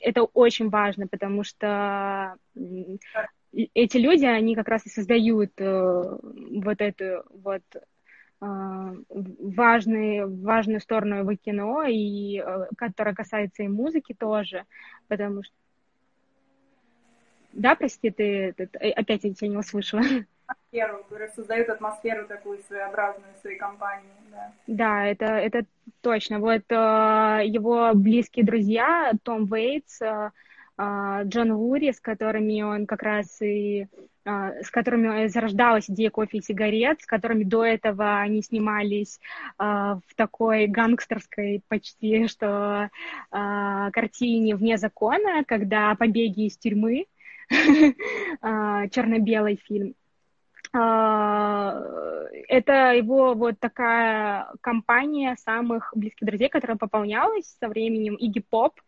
это 0.00 0.24
очень 0.24 0.68
важно, 0.68 1.06
потому 1.06 1.44
что 1.44 2.36
эти 3.52 3.96
люди, 3.96 4.24
они 4.24 4.54
как 4.54 4.68
раз 4.68 4.86
и 4.86 4.90
создают 4.90 5.52
э, 5.58 6.18
вот 6.22 6.80
эту 6.80 7.24
вот 7.30 7.62
важные, 8.42 10.26
важную 10.26 10.80
сторону 10.80 11.18
его 11.18 11.34
кино, 11.36 11.84
и 11.84 12.42
э, 12.44 12.66
которая 12.76 13.14
касается 13.14 13.62
и 13.62 13.68
музыки 13.68 14.14
тоже, 14.18 14.64
потому 15.08 15.44
что... 15.44 15.54
Да, 17.52 17.76
прости, 17.76 18.10
ты, 18.10 18.52
ты, 18.56 18.66
ты 18.66 18.90
опять 18.90 19.24
я 19.24 19.34
тебя 19.34 19.48
не 19.48 19.56
услышала. 19.56 20.02
Атмосферу, 20.46 21.04
создают 21.36 21.68
атмосферу 21.68 22.26
такую 22.26 22.58
своеобразную 22.66 23.32
своей 23.40 23.58
компании, 23.58 24.10
да. 24.30 24.52
Да, 24.66 25.06
это, 25.06 25.26
это 25.26 25.64
точно. 26.00 26.40
Вот 26.40 26.62
э, 26.68 26.74
его 27.44 27.92
близкие 27.94 28.44
друзья, 28.44 29.12
Том 29.22 29.46
Вейтс, 29.46 30.00
э, 30.02 30.30
Джон 30.78 31.54
Вури, 31.54 31.92
с 31.92 32.00
которыми 32.00 32.62
он 32.62 32.86
как 32.86 33.02
раз 33.02 33.40
и 33.40 33.82
а, 33.82 33.86
с 34.24 34.70
которыми 34.70 35.26
зарождалась 35.26 35.90
идея 35.90 36.08
кофе 36.10 36.38
и 36.38 36.42
сигарет, 36.42 37.02
с 37.02 37.06
которыми 37.06 37.44
до 37.44 37.64
этого 37.64 38.20
они 38.20 38.42
снимались 38.42 39.20
а, 39.58 39.98
в 40.06 40.14
такой 40.14 40.66
гангстерской 40.66 41.62
почти 41.68 42.26
что 42.28 42.88
а, 43.30 43.90
картине 43.90 44.56
«Вне 44.56 44.78
закона», 44.78 45.44
когда 45.44 45.94
побеги 45.94 46.46
из 46.46 46.56
тюрьмы, 46.56 47.04
черно-белый 47.50 49.60
фильм. 49.66 49.94
Это 50.72 52.22
его 52.94 53.34
вот 53.34 53.60
такая 53.60 54.48
компания 54.60 55.36
самых 55.36 55.92
близких 55.94 56.26
друзей, 56.26 56.48
которая 56.48 56.78
пополнялась 56.78 57.56
со 57.60 57.68
временем. 57.68 58.14
Игги 58.14 58.40
Поп, 58.40 58.80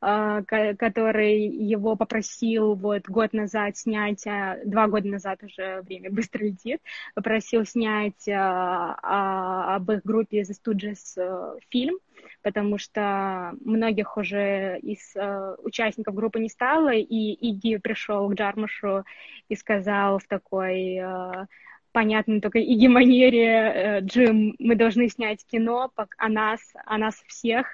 а, 0.00 0.42
который 0.42 1.40
его 1.40 1.96
попросил 1.96 2.74
вот 2.74 3.08
год 3.08 3.32
назад 3.32 3.76
снять, 3.76 4.26
а, 4.26 4.58
два 4.64 4.86
года 4.86 5.08
назад 5.08 5.42
уже 5.42 5.82
время 5.82 6.10
быстро 6.10 6.44
летит, 6.44 6.80
попросил 7.14 7.64
снять 7.64 8.28
а, 8.28 9.74
об 9.74 9.90
их 9.90 10.02
группе 10.04 10.42
The 10.42 10.54
Stooges 10.54 11.16
э, 11.16 11.58
фильм, 11.70 11.98
потому 12.42 12.78
что 12.78 13.52
многих 13.64 14.16
уже 14.16 14.78
из 14.80 15.14
э, 15.16 15.56
участников 15.62 16.14
группы 16.14 16.40
не 16.40 16.48
стало, 16.48 16.92
и 16.92 17.32
Иги 17.32 17.76
пришел 17.76 18.28
к 18.28 18.34
Джармушу 18.34 19.04
и 19.48 19.56
сказал 19.56 20.18
в 20.18 20.26
такой 20.26 20.98
э, 21.00 21.46
понятно 21.92 22.40
только 22.40 22.58
и 22.58 22.74
геманере, 22.74 23.44
э, 23.44 24.00
Джим, 24.02 24.54
мы 24.58 24.76
должны 24.76 25.08
снять 25.08 25.44
кино 25.46 25.90
о 26.16 26.28
нас, 26.28 26.60
о 26.86 26.98
нас 26.98 27.14
всех, 27.26 27.66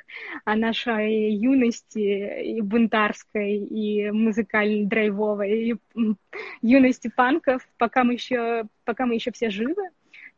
о 0.45 0.57
нашей 0.57 1.35
юности 1.35 2.43
и 2.43 2.61
бунтарской, 2.61 3.57
и 3.57 4.11
музыкальной 4.11 4.87
драйвовой, 4.87 5.53
и 5.53 5.77
юности 6.63 7.09
панков, 7.15 7.69
пока 7.77 8.05
мы 8.05 8.15
еще, 8.15 8.65
пока 8.85 9.07
мы 9.07 9.15
еще 9.15 9.31
все 9.33 9.51
живы. 9.51 9.91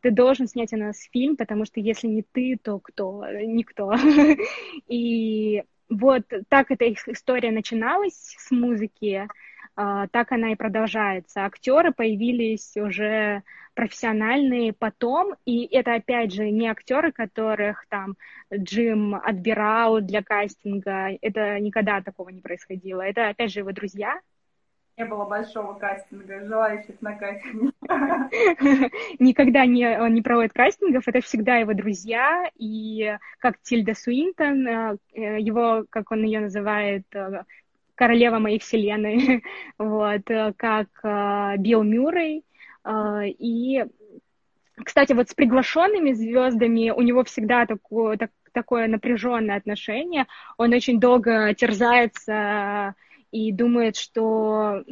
Ты 0.07 0.11
должен 0.11 0.47
снять 0.47 0.71
о 0.71 0.77
нас 0.77 1.01
фильм, 1.11 1.35
потому 1.35 1.65
что 1.65 1.81
если 1.81 2.07
не 2.07 2.21
ты, 2.21 2.57
то 2.63 2.79
кто? 2.79 3.25
Никто. 3.29 3.93
И 4.87 5.65
вот 5.89 6.23
так 6.47 6.71
эта 6.71 6.85
их 6.85 7.05
история 7.09 7.51
начиналась 7.51 8.13
с 8.37 8.49
музыки, 8.49 9.27
а, 9.75 10.07
так 10.07 10.31
она 10.31 10.53
и 10.53 10.55
продолжается. 10.55 11.43
Актеры 11.43 11.91
появились 11.91 12.77
уже 12.77 13.43
профессиональные 13.73 14.71
потом, 14.71 15.35
и 15.45 15.65
это, 15.65 15.95
опять 15.95 16.33
же, 16.33 16.51
не 16.51 16.69
актеры, 16.69 17.11
которых 17.11 17.85
там 17.89 18.15
Джим 18.53 19.13
отбирал 19.13 19.99
для 19.99 20.23
кастинга, 20.23 21.17
это 21.21 21.59
никогда 21.59 22.01
такого 22.01 22.29
не 22.29 22.39
происходило. 22.39 23.01
Это, 23.01 23.27
опять 23.27 23.51
же, 23.51 23.59
его 23.59 23.73
друзья, 23.73 24.21
не 24.97 25.05
было 25.05 25.25
большого 25.25 25.73
кастинга, 25.73 26.43
желающих 26.45 26.99
на 27.01 27.13
кастинг. 27.13 27.73
Никогда 29.19 29.65
не, 29.65 30.09
не 30.09 30.21
проводит 30.23 30.53
кастингов, 30.53 31.07
это 31.07 31.21
всегда 31.21 31.57
его 31.57 31.73
друзья, 31.73 32.49
и 32.57 33.15
как 33.37 33.61
Тильда 33.61 33.93
Суинтон, 33.93 34.67
э, 34.67 34.97
его, 35.13 35.85
как 35.91 36.11
он 36.11 36.23
ее 36.23 36.39
называет, 36.39 37.03
э, 37.13 37.43
королева 37.93 38.39
моей 38.39 38.57
вселенной, 38.57 39.43
вот, 39.77 40.29
э, 40.31 40.53
как 40.57 40.87
э, 41.03 41.57
Билл 41.57 41.83
Мюррей. 41.83 42.43
Э, 42.83 43.21
и, 43.27 43.85
кстати, 44.83 45.13
вот 45.13 45.29
с 45.29 45.35
приглашенными 45.35 46.13
звездами 46.13 46.89
у 46.89 47.01
него 47.01 47.23
всегда 47.23 47.67
такое, 47.67 48.17
так, 48.17 48.31
такое 48.51 48.87
напряженное 48.87 49.57
отношение. 49.57 50.25
Он 50.57 50.73
очень 50.73 50.99
долго 50.99 51.53
терзается 51.53 52.95
и 53.31 53.51
думает, 53.51 53.95
что 53.95 54.83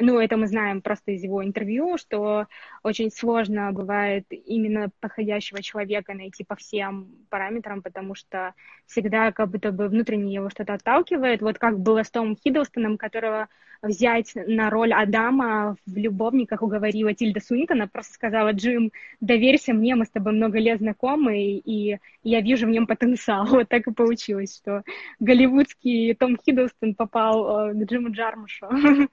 ну, 0.00 0.18
это 0.18 0.36
мы 0.36 0.46
знаем 0.46 0.82
просто 0.82 1.12
из 1.12 1.22
его 1.22 1.44
интервью, 1.44 1.96
что 1.98 2.46
очень 2.82 3.10
сложно 3.10 3.72
бывает 3.72 4.24
именно 4.30 4.90
подходящего 5.00 5.62
человека 5.62 6.14
найти 6.14 6.44
по 6.44 6.56
всем 6.56 7.08
параметрам, 7.28 7.82
потому 7.82 8.14
что 8.14 8.54
всегда 8.86 9.32
как 9.32 9.50
будто 9.50 9.72
бы 9.72 9.88
внутренне 9.88 10.34
его 10.34 10.50
что-то 10.50 10.74
отталкивает. 10.74 11.42
Вот 11.42 11.58
как 11.58 11.78
было 11.78 12.02
с 12.02 12.10
Томом 12.10 12.36
Хиддлстоном, 12.36 12.98
которого 12.98 13.48
взять 13.82 14.32
на 14.34 14.70
роль 14.70 14.92
Адама 14.92 15.76
в 15.86 15.96
«Любовниках» 15.96 16.62
уговорила 16.62 17.14
Тильда 17.14 17.40
Суинтона, 17.40 17.88
просто 17.88 18.14
сказала, 18.14 18.52
Джим, 18.52 18.92
доверься 19.20 19.72
мне, 19.72 19.94
мы 19.94 20.04
с 20.04 20.10
тобой 20.10 20.32
много 20.32 20.58
лет 20.58 20.80
знакомы, 20.80 21.38
и 21.38 21.98
я 22.22 22.40
вижу 22.40 22.66
в 22.66 22.70
нем 22.70 22.86
потенциал. 22.86 23.46
Вот 23.46 23.68
так 23.68 23.86
и 23.86 23.92
получилось, 23.92 24.56
что 24.56 24.82
голливудский 25.18 26.14
Том 26.14 26.36
Хиддлстон 26.36 26.94
попал 26.94 27.70
э, 27.70 27.74
к 27.74 27.84
Джиму 27.84 28.10
Джармушу. 28.10 28.68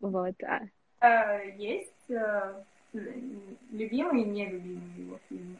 Вот. 0.00 0.34
А. 0.44 0.60
а 1.00 1.38
есть 1.56 2.10
э, 2.10 2.62
любимые 3.72 4.24
и 4.24 4.28
нелюбимые 4.28 4.98
его 4.98 5.18
фильмы? 5.28 5.56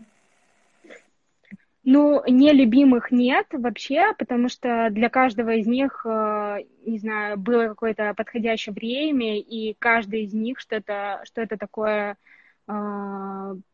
Ну, 1.89 2.21
нелюбимых 2.27 3.13
нет 3.13 3.47
вообще, 3.53 4.13
потому 4.19 4.49
что 4.49 4.89
для 4.91 5.09
каждого 5.09 5.51
из 5.51 5.69
них, 5.69 6.05
э, 6.05 6.59
не 6.85 6.99
знаю, 6.99 7.39
было 7.39 7.69
какое-то 7.69 8.13
подходящее 8.15 8.75
время, 8.75 9.39
и 9.39 9.75
каждый 9.79 10.25
из 10.25 10.35
них 10.35 10.59
что-то 10.59 11.21
что 11.25 11.47
то 11.47 11.57
такое 11.57 12.17
э, 12.67 12.73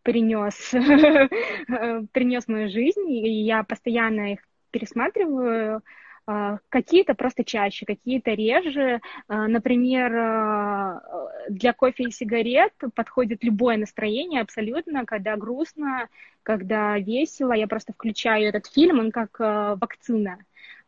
принес, 0.03 0.57
принес 2.13 2.49
мою 2.49 2.69
жизнь, 2.69 3.11
и 3.11 3.45
я 3.45 3.65
постоянно 3.65 4.35
их 4.35 4.41
пересматриваю. 4.71 5.83
А, 6.25 6.59
какие-то 6.69 7.15
просто 7.15 7.45
чаще, 7.45 7.85
какие-то 7.85 8.33
реже. 8.33 9.01
А, 9.27 9.49
например, 9.49 10.15
а, 10.15 11.01
для 11.49 11.73
кофе 11.73 12.05
и 12.05 12.11
сигарет 12.11 12.73
подходит 12.95 13.43
любое 13.43 13.77
настроение 13.77 14.41
абсолютно, 14.41 15.05
когда 15.05 15.37
грустно, 15.37 16.09
когда 16.43 16.97
весело. 16.99 17.53
Я 17.53 17.67
просто 17.67 17.93
включаю 17.93 18.49
этот 18.49 18.67
фильм, 18.67 19.01
он 19.01 19.11
как 19.11 19.39
вакцина. 19.39 20.39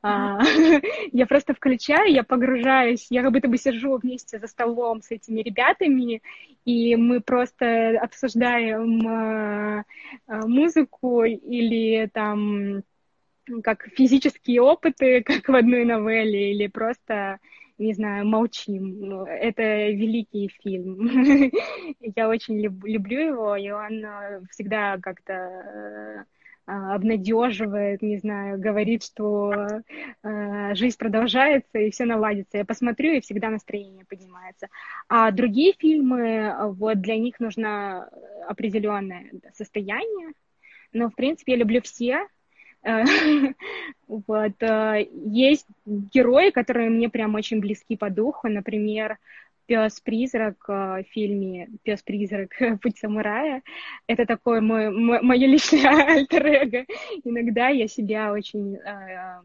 Я 1.13 1.27
просто 1.27 1.55
включаю, 1.55 2.13
я 2.13 2.25
погружаюсь, 2.25 3.07
я 3.09 3.23
как 3.23 3.33
будто 3.33 3.49
бы 3.49 3.57
сижу 3.57 3.97
вместе 3.97 4.39
за 4.39 4.49
столом 4.49 5.01
с 5.01 5.11
этими 5.11 5.41
ребятами, 5.41 6.21
и 6.67 6.95
мы 6.97 7.23
просто 7.23 7.99
обсуждаем 8.03 9.87
музыку 10.29 11.25
или 11.25 12.11
там 12.13 12.83
как 13.63 13.89
физические 13.95 14.63
опыты, 14.63 15.23
как 15.27 15.49
в 15.49 15.55
одной 15.55 15.85
новелле, 15.85 16.53
или 16.53 16.67
просто, 16.67 17.39
не 17.79 17.95
знаю, 17.95 18.27
молчим. 18.27 19.01
Ну, 19.01 19.25
это 19.25 19.91
великий 19.91 20.49
фильм. 20.63 21.51
Я 22.01 22.29
очень 22.29 22.61
люблю 22.61 23.21
его, 23.21 23.57
и 23.57 23.71
он 23.71 24.05
э, 24.05 24.43
всегда 24.51 24.99
как-то 24.99 25.33
э, 25.33 26.25
обнадеживает, 26.67 28.01
не 28.01 28.17
знаю, 28.19 28.59
говорит, 28.59 29.03
что 29.05 29.53
э, 30.23 30.75
жизнь 30.75 30.97
продолжается 30.97 31.79
и 31.79 31.91
все 31.91 32.07
наладится. 32.07 32.59
Я 32.59 32.65
посмотрю, 32.65 33.13
и 33.13 33.21
всегда 33.21 33.51
настроение 33.51 34.05
поднимается. 34.07 34.69
А 35.09 35.31
другие 35.31 35.75
фильмы, 35.79 36.55
вот 36.73 37.01
для 37.01 37.17
них 37.19 37.39
нужно 37.39 38.09
определенное 38.49 39.31
состояние. 39.53 40.33
Но, 40.93 41.11
в 41.11 41.15
принципе, 41.15 41.53
я 41.53 41.59
люблю 41.59 41.83
все, 41.83 42.27
Вот. 44.07 44.63
Э, 44.63 45.07
есть 45.25 45.67
герои, 45.87 46.51
которые 46.51 46.91
мне 46.91 47.09
прям 47.09 47.35
очень 47.35 47.61
близки 47.61 47.97
по 47.97 48.11
духу. 48.11 48.49
Например, 48.49 49.19
пес-призрак 49.67 50.57
э, 50.69 51.03
в 51.03 51.05
фильме 51.11 51.69
«Пес-призрак. 51.83 52.51
Путь 52.83 52.99
самурая». 52.99 53.63
Это 54.07 54.27
такое 54.27 54.61
мое 54.61 55.47
личное 55.47 56.07
альтер 56.07 56.87
Иногда 57.25 57.69
я 57.69 57.89
себя 57.89 58.33
очень 58.33 58.77
э, 58.77 59.41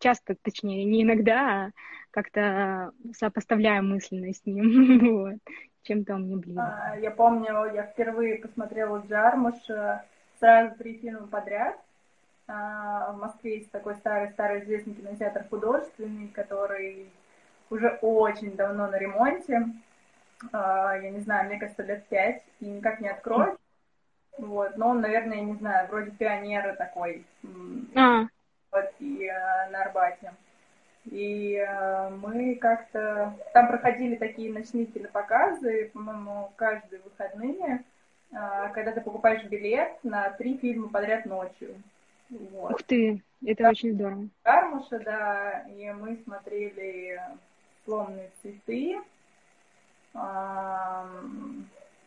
часто, 0.00 0.34
точнее, 0.42 0.84
не 0.84 1.04
иногда, 1.04 1.66
а 1.66 1.70
как-то 2.10 2.92
сопоставляю 3.16 3.84
мысленно 3.84 4.32
с 4.32 4.44
ним. 4.44 5.16
вот. 5.16 5.38
Чем-то 5.84 6.16
он 6.16 6.22
мне 6.22 6.36
ближе. 6.36 6.60
А, 6.60 6.98
я 6.98 7.12
помню, 7.12 7.72
я 7.72 7.84
впервые 7.84 8.40
посмотрела 8.40 9.02
Джармуш 9.08 9.54
сразу 10.38 10.76
три 10.76 10.98
фильма 10.98 11.28
подряд. 11.28 11.78
А, 12.48 13.12
в 13.12 13.18
Москве 13.18 13.58
есть 13.58 13.70
такой 13.70 13.94
старый-старый 13.96 14.64
известный 14.64 14.94
кинотеатр 14.94 15.44
художественный, 15.48 16.28
который 16.28 17.10
уже 17.68 17.98
очень 18.00 18.56
давно 18.56 18.86
на 18.88 18.96
ремонте. 18.96 19.66
А, 20.52 20.94
я 20.96 21.10
не 21.10 21.20
знаю, 21.20 21.46
мне 21.46 21.58
кажется, 21.58 21.82
лет 21.82 22.06
пять, 22.08 22.42
и 22.60 22.66
никак 22.66 23.00
не 23.00 23.08
откроют. 23.08 23.60
Вот, 24.38 24.76
но 24.76 24.90
он, 24.90 25.00
наверное, 25.00 25.38
я 25.38 25.44
не 25.44 25.54
знаю, 25.56 25.88
вроде 25.88 26.10
пионера 26.12 26.74
такой. 26.74 27.26
А. 27.94 28.26
Вот, 28.70 28.92
и 29.00 29.24
э, 29.24 29.70
на 29.70 29.82
Арбате. 29.82 30.32
И 31.06 31.54
э, 31.54 32.10
мы 32.10 32.54
как-то... 32.56 33.34
Там 33.52 33.68
проходили 33.68 34.14
такие 34.14 34.52
ночные 34.52 34.86
кинопоказы, 34.86 35.90
по-моему, 35.92 36.52
каждые 36.56 37.02
выходные, 37.02 37.82
э, 38.30 38.36
когда 38.74 38.92
ты 38.92 39.00
покупаешь 39.00 39.44
билет 39.44 39.92
на 40.04 40.30
три 40.30 40.56
фильма 40.58 40.88
подряд 40.88 41.26
ночью. 41.26 41.74
Вот. 42.30 42.72
Ух 42.72 42.82
ты, 42.82 43.22
это 43.44 43.64
да, 43.64 43.70
очень 43.70 43.94
здорово. 43.94 44.28
Кармуша, 44.42 44.98
да, 45.00 45.66
и 45.68 45.90
мы 45.92 46.16
смотрели 46.24 47.20
«Сломные 47.84 48.30
цветы», 48.42 48.98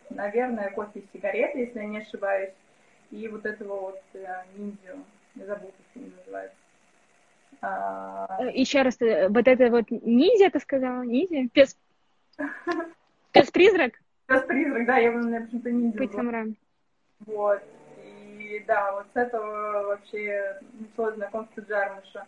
наверное, 0.09 0.71
кофе 0.71 0.99
и 0.99 1.07
сигареты, 1.13 1.59
если 1.59 1.79
я 1.79 1.85
не 1.85 1.99
ошибаюсь, 1.99 2.53
и 3.11 3.27
вот 3.27 3.45
этого 3.45 3.79
вот 3.79 4.01
э, 4.13 4.43
ниндзю, 4.55 5.03
я 5.35 5.45
забыла, 5.45 5.71
как 5.71 6.03
он 6.03 6.13
называется. 6.17 6.57
А... 7.61 8.37
Э, 8.39 8.51
еще 8.53 8.81
раз, 8.81 9.01
э, 9.01 9.27
вот 9.29 9.47
это 9.47 9.69
вот 9.69 9.89
ниндзя, 9.91 10.49
ты 10.49 10.59
сказала? 10.59 11.03
Ниндзя? 11.03 11.49
Пес... 11.53 11.77
Пес-призрак? 13.31 13.93
Пес-призрак, 14.27 14.85
да, 14.85 14.97
я, 14.97 15.11
у 15.11 15.19
меня 15.19 15.41
почему-то 15.41 15.71
ниндзя 15.71 15.97
Быть 15.97 16.11
самураем. 16.13 16.55
Вот. 17.25 17.61
И 18.51 18.59
да, 18.67 18.91
вот 18.91 19.05
с 19.13 19.15
этого 19.15 19.83
вообще 19.87 20.59
началось 20.73 21.15
знакомство 21.15 21.61
Джармуша. 21.61 22.25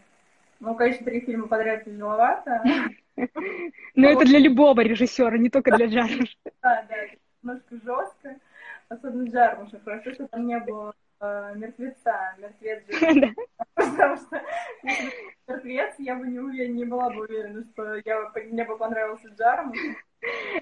Ну, 0.61 0.73
конечно, 0.75 1.05
три 1.05 1.19
фильма 1.19 1.47
подряд 1.47 1.83
тяжеловато. 1.83 2.63
Но 3.95 4.07
это 4.07 4.23
для 4.23 4.39
любого 4.39 4.79
режиссера, 4.79 5.37
не 5.37 5.49
только 5.49 5.75
для 5.75 5.87
Джармуша. 5.87 6.37
Да, 6.61 6.85
да, 6.87 6.95
немножко 7.41 7.75
жестко. 7.75 8.37
Особенно 8.87 9.29
Джармуша. 9.29 9.81
Хорошо, 9.83 10.13
что 10.13 10.27
там 10.29 10.47
не 10.47 10.57
было 10.59 10.93
э, 11.19 11.53
мертвеца. 11.57 12.35
Мертвец 12.37 12.83
же. 12.87 13.35
Потому 13.75 14.15
что 14.15 14.41
мертвец, 15.45 15.95
я 15.97 16.15
бы 16.15 16.25
не 16.25 16.85
была 16.85 17.09
бы 17.09 17.23
уверена, 17.23 17.65
что 17.73 17.95
я, 18.05 18.31
мне 18.45 18.63
бы 18.63 18.77
понравился 18.77 19.27
Джармуш. 19.27 19.77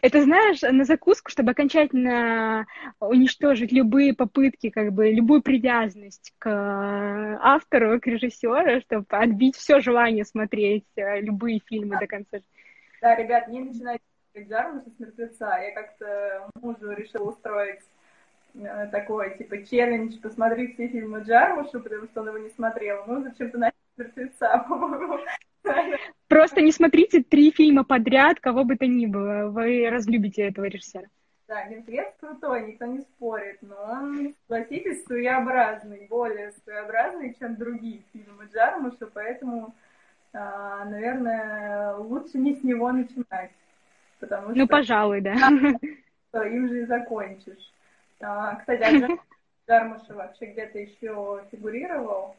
Это, 0.01 0.23
знаешь, 0.23 0.61
на 0.61 0.83
закуску, 0.83 1.29
чтобы 1.29 1.51
окончательно 1.51 2.65
уничтожить 2.99 3.71
любые 3.71 4.13
попытки, 4.13 4.69
как 4.69 4.91
бы, 4.93 5.11
любую 5.11 5.41
привязанность 5.41 6.33
к 6.39 6.49
автору, 7.41 7.99
к 7.99 8.07
режиссеру, 8.07 8.81
чтобы 8.81 9.05
отбить 9.09 9.55
все 9.55 9.79
желание 9.79 10.25
смотреть 10.25 10.85
э, 10.95 11.21
любые 11.21 11.59
фильмы 11.65 11.99
до 11.99 12.07
конца. 12.07 12.39
Да, 13.01 13.15
ребят, 13.15 13.47
не 13.47 13.61
начинайте 13.61 14.03
Джармуса 14.37 14.89
с 14.89 14.99
мертвеца. 14.99 15.57
Я 15.57 15.71
как-то 15.73 16.49
мужу 16.61 16.91
решила 16.91 17.29
устроить 17.29 17.81
э, 18.55 18.87
такой, 18.91 19.37
типа, 19.37 19.63
челлендж, 19.65 20.17
посмотри 20.21 20.73
все 20.73 20.87
фильмы 20.87 21.21
Джармуша, 21.21 21.79
потому 21.79 22.05
что 22.05 22.21
он 22.21 22.27
его 22.27 22.37
не 22.37 22.49
смотрел. 22.49 23.03
Ну, 23.07 23.23
зачем-то 23.23 23.57
начал 23.57 23.75
мертвеца, 23.97 24.65
по-моему. 24.69 25.19
Просто 26.27 26.61
не 26.61 26.71
смотрите 26.71 27.21
три 27.23 27.51
фильма 27.51 27.83
подряд, 27.83 28.39
кого 28.39 28.63
бы 28.63 28.77
то 28.77 28.87
ни 28.87 29.05
было. 29.05 29.49
Вы 29.49 29.89
разлюбите 29.89 30.43
этого 30.43 30.65
режиссера. 30.65 31.07
Да, 31.51 31.65
Мертвец 31.65 32.13
крутой, 32.21 32.67
никто 32.67 32.85
не 32.85 33.01
спорит, 33.01 33.57
но 33.61 33.75
он, 33.75 34.33
согласитесь, 34.47 35.03
своеобразный, 35.03 36.07
более 36.09 36.53
своеобразный, 36.63 37.35
чем 37.37 37.57
другие 37.57 38.03
фильмы 38.13 38.47
Джармуша, 38.53 39.07
поэтому, 39.13 39.75
а, 40.31 40.85
наверное, 40.85 41.95
лучше 41.95 42.37
не 42.37 42.55
с 42.55 42.63
него 42.63 42.89
начинать. 42.93 43.51
Потому 44.21 44.47
ну, 44.47 44.53
что... 44.53 44.59
Ну, 44.61 44.67
пожалуй, 44.67 45.19
да. 45.19 45.35
Что 46.29 46.43
им 46.43 46.69
же 46.69 46.83
и 46.83 46.85
закончишь. 46.85 47.73
А, 48.21 48.55
кстати, 48.55 48.83
а 48.83 49.19
Джармуша 49.67 50.13
вообще 50.13 50.45
где-то 50.45 50.79
еще 50.79 51.43
фигурировал? 51.51 52.37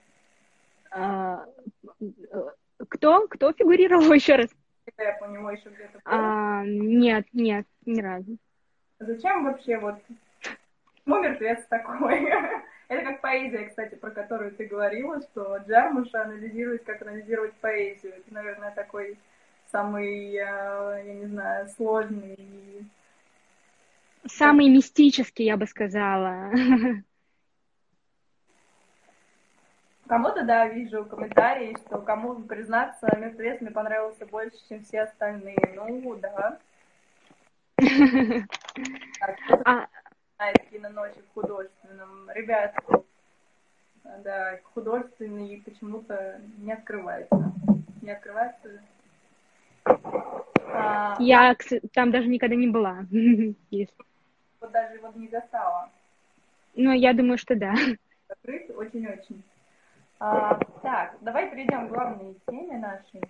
Кто? 2.89 3.27
Кто 3.29 3.53
фигурировал 3.53 4.13
еще 4.13 4.37
раз? 4.37 4.49
Я 4.99 5.13
по 5.15 5.27
нему 5.27 5.51
еще 5.51 5.69
где-то 5.71 6.01
а, 6.05 6.65
Нет, 6.65 7.27
нет, 7.33 7.67
ни 7.87 8.01
разу. 8.01 8.37
Зачем 8.99 9.45
вообще 9.45 9.79
вот 9.79 9.97
ну, 11.07 11.23
мертвец 11.23 11.65
такой? 11.69 12.29
Это 12.89 13.03
как 13.05 13.21
поэзия, 13.21 13.69
кстати, 13.69 13.95
про 13.95 14.11
которую 14.11 14.53
ты 14.53 14.67
говорила, 14.67 15.21
что 15.23 15.57
Джармуша 15.67 16.23
анализирует, 16.23 16.85
как 16.85 17.03
анализировать 17.03 17.55
поэзию. 17.55 18.13
Это, 18.17 18.35
наверное, 18.35 18.71
такой 18.73 19.19
самый, 19.71 20.35
э, 20.35 21.03
я 21.07 21.15
не 21.15 21.27
знаю, 21.27 21.69
сложный. 21.69 22.87
Самый 24.27 24.69
мистический, 24.69 25.47
я 25.47 25.57
бы 25.57 25.67
сказала. 25.67 26.51
Кому-то, 30.09 30.45
да, 30.45 30.67
вижу 30.67 31.05
комментарии, 31.05 31.77
что 31.87 31.99
кому 31.99 32.35
признаться, 32.43 33.09
мертвец 33.17 33.61
мне 33.61 33.71
понравился 33.71 34.27
больше, 34.27 34.57
чем 34.69 34.83
все 34.85 35.03
остальные. 35.03 35.75
Ну, 35.75 36.17
да. 36.17 36.59
Так, 37.77 39.39
а... 39.65 39.87
киноночи 40.71 41.21
в 41.21 41.35
художественном. 41.35 42.31
Ребят, 42.35 42.75
да, 44.25 44.59
художественный 44.75 45.63
почему-то 45.65 46.41
не 46.59 46.73
открывается. 46.73 47.53
Не 48.03 48.11
открывается. 48.11 48.83
А, 49.85 51.17
Я 51.21 51.57
там 51.93 52.11
даже 52.11 52.29
никогда 52.29 52.57
не 52.57 52.69
была. 52.69 53.07
Вот 54.61 54.71
даже 54.71 55.01
вот 55.01 55.17
не 55.17 55.27
достала. 55.27 55.91
Ну, 56.77 56.93
я 56.93 57.13
думаю, 57.15 57.37
что 57.37 57.57
да. 57.57 57.75
Закрыть 58.29 58.71
очень-очень. 58.71 59.43
А, 60.25 60.57
так, 60.83 61.17
давай 61.21 61.51
перейдем 61.51 61.89
к 61.89 61.91
главной 61.91 62.37
теме 62.47 62.79
нашей. 62.79 63.21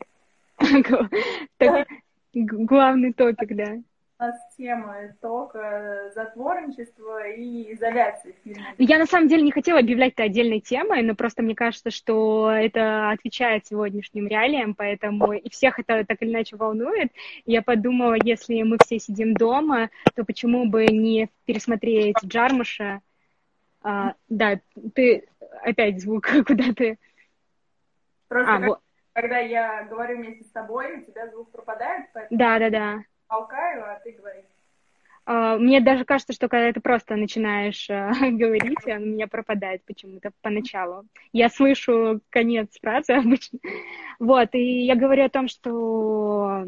Главный 2.34 3.14
топик, 3.14 3.56
да. 3.56 3.78
нас 4.18 4.34
тема 4.58 4.96
только 5.22 6.12
затворничество 6.14 7.26
и 7.30 7.72
изоляция 7.72 8.34
фильма. 8.44 8.66
Я 8.76 8.98
на 8.98 9.06
самом 9.06 9.28
деле 9.28 9.42
не 9.42 9.52
хотела 9.52 9.78
объявлять 9.78 10.12
это 10.12 10.24
отдельной 10.24 10.60
темой, 10.60 11.02
но 11.02 11.14
просто 11.14 11.42
мне 11.42 11.54
кажется, 11.54 11.90
что 11.90 12.50
это 12.50 13.10
отвечает 13.10 13.66
сегодняшним 13.66 14.26
реалиям, 14.28 14.74
поэтому 14.74 15.32
и 15.32 15.48
всех 15.48 15.78
это 15.78 16.04
так 16.04 16.20
или 16.20 16.30
иначе 16.30 16.56
волнует. 16.56 17.10
Я 17.46 17.62
подумала, 17.62 18.16
если 18.22 18.60
мы 18.64 18.76
все 18.84 18.98
сидим 18.98 19.32
дома, 19.32 19.88
то 20.14 20.24
почему 20.26 20.66
бы 20.66 20.84
не 20.88 21.30
пересмотреть 21.46 22.16
Джармуша? 22.22 23.00
А, 23.82 24.14
да, 24.28 24.60
ты 24.94 25.26
опять 25.62 26.00
звук, 26.00 26.28
куда 26.46 26.72
ты... 26.72 26.98
Просто 28.28 28.54
а, 28.54 28.58
как, 28.58 28.68
вот. 28.68 28.80
когда 29.12 29.38
я 29.38 29.84
говорю 29.84 30.18
вместе 30.18 30.44
с 30.44 30.50
тобой, 30.50 30.98
у 30.98 31.02
тебя 31.02 31.28
звук 31.28 31.50
пропадает, 31.50 32.06
поэтому... 32.14 32.38
Да, 32.38 32.58
да, 32.58 32.70
да 32.70 33.02
толкаю, 33.32 33.84
а 33.84 34.00
ты 34.04 34.12
говоришь. 34.12 34.44
Uh, 35.24 35.56
мне 35.56 35.80
даже 35.80 36.04
кажется, 36.04 36.32
что 36.32 36.48
когда 36.48 36.72
ты 36.72 36.80
просто 36.80 37.14
начинаешь 37.14 37.88
uh, 37.88 38.10
говорить, 38.30 38.84
он 38.86 39.02
у 39.04 39.06
меня 39.06 39.28
пропадает 39.28 39.84
почему-то 39.84 40.32
поначалу. 40.42 41.04
Я 41.32 41.48
слышу 41.48 42.20
конец 42.28 42.76
фразы 42.80 43.12
обычно. 43.12 43.60
Вот, 44.18 44.48
и 44.54 44.84
я 44.84 44.96
говорю 44.96 45.24
о 45.24 45.30
том, 45.30 45.46
что 45.46 46.66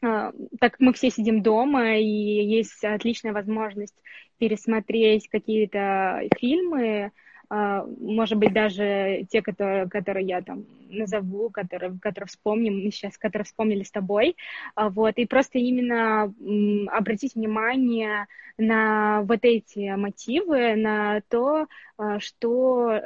так 0.00 0.34
как 0.60 0.80
мы 0.80 0.92
все 0.92 1.10
сидим 1.10 1.42
дома, 1.42 1.98
и 1.98 2.04
есть 2.04 2.82
отличная 2.84 3.32
возможность 3.32 3.96
пересмотреть 4.38 5.28
какие-то 5.28 6.22
фильмы, 6.38 7.12
а, 7.52 7.84
может 7.98 8.38
быть, 8.38 8.52
даже 8.52 9.26
те, 9.28 9.42
которые, 9.42 9.88
которые 9.88 10.24
я 10.24 10.40
там 10.40 10.64
назову, 10.88 11.50
которые, 11.50 11.98
которые 12.00 12.28
вспомним, 12.28 12.90
сейчас, 12.92 13.18
которые 13.18 13.44
вспомнили 13.44 13.82
с 13.82 13.90
тобой, 13.90 14.36
а, 14.76 14.88
вот, 14.88 15.14
и 15.16 15.26
просто 15.26 15.58
именно 15.58 16.32
обратить 16.92 17.34
внимание 17.34 18.26
на 18.56 19.22
вот 19.22 19.40
эти 19.42 19.94
мотивы, 19.96 20.76
на 20.76 21.22
то, 21.28 21.66
а, 21.98 22.20
что, 22.20 23.00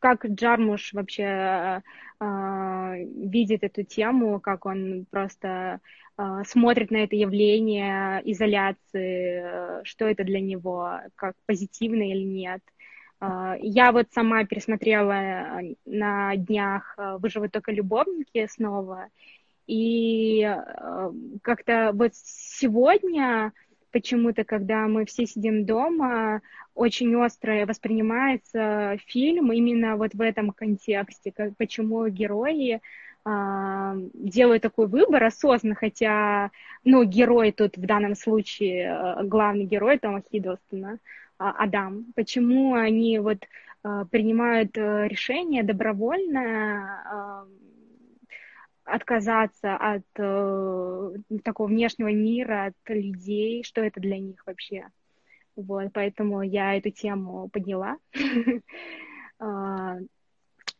как 0.00 0.24
Джармуш 0.24 0.94
вообще 0.94 1.82
видит 2.22 3.64
эту 3.64 3.82
тему, 3.82 4.40
как 4.40 4.66
он 4.66 5.06
просто 5.10 5.80
смотрит 6.44 6.90
на 6.90 6.98
это 6.98 7.16
явление 7.16 8.22
изоляции, 8.30 9.82
что 9.84 10.06
это 10.06 10.22
для 10.22 10.40
него, 10.40 11.00
как 11.16 11.34
позитивно 11.46 12.02
или 12.02 12.22
нет. 12.22 12.60
А, 13.22 13.56
я 13.60 13.92
вот 13.92 14.08
сама 14.10 14.44
пересмотрела 14.44 15.12
э, 15.12 15.74
на 15.84 16.34
днях 16.34 16.94
э, 16.98 17.18
«Выживут 17.20 17.52
только 17.52 17.70
любовники» 17.70 18.48
снова, 18.50 19.10
и 19.68 20.42
э, 20.42 21.10
как-то 21.40 21.92
вот 21.94 22.10
сегодня 22.16 23.52
почему-то, 23.92 24.44
когда 24.44 24.88
мы 24.88 25.04
все 25.04 25.26
сидим 25.26 25.64
дома, 25.64 26.42
очень 26.74 27.14
остро 27.16 27.66
воспринимается 27.66 28.96
фильм 29.06 29.52
именно 29.52 29.96
вот 29.96 30.14
в 30.14 30.20
этом 30.20 30.50
контексте, 30.50 31.32
как, 31.32 31.56
почему 31.56 32.08
герои 32.08 32.80
э, 33.24 33.94
делают 34.14 34.62
такой 34.62 34.86
выбор 34.88 35.24
осознанно, 35.24 35.74
хотя, 35.74 36.50
ну, 36.84 37.04
герой 37.04 37.52
тут 37.52 37.76
в 37.76 37.86
данном 37.86 38.14
случае, 38.14 39.18
главный 39.24 39.64
герой 39.64 39.98
Тома 39.98 40.22
Хиддлстона, 40.30 40.98
а, 41.38 41.50
Адам, 41.58 42.06
почему 42.14 42.74
они 42.74 43.18
вот 43.18 43.38
а, 43.82 44.04
принимают 44.04 44.78
э, 44.78 45.08
решение 45.08 45.64
добровольно 45.64 47.02
а, 47.04 47.44
отказаться 48.84 49.76
от 49.76 50.04
э, 50.16 51.12
такого 51.44 51.68
внешнего 51.68 52.12
мира, 52.12 52.66
от 52.66 52.74
людей, 52.88 53.62
что 53.64 53.80
это 53.82 54.00
для 54.00 54.18
них 54.18 54.42
вообще. 54.46 54.86
Вот, 55.56 55.92
поэтому 55.92 56.42
я 56.42 56.76
эту 56.76 56.90
тему 56.90 57.48
подняла. 57.52 57.98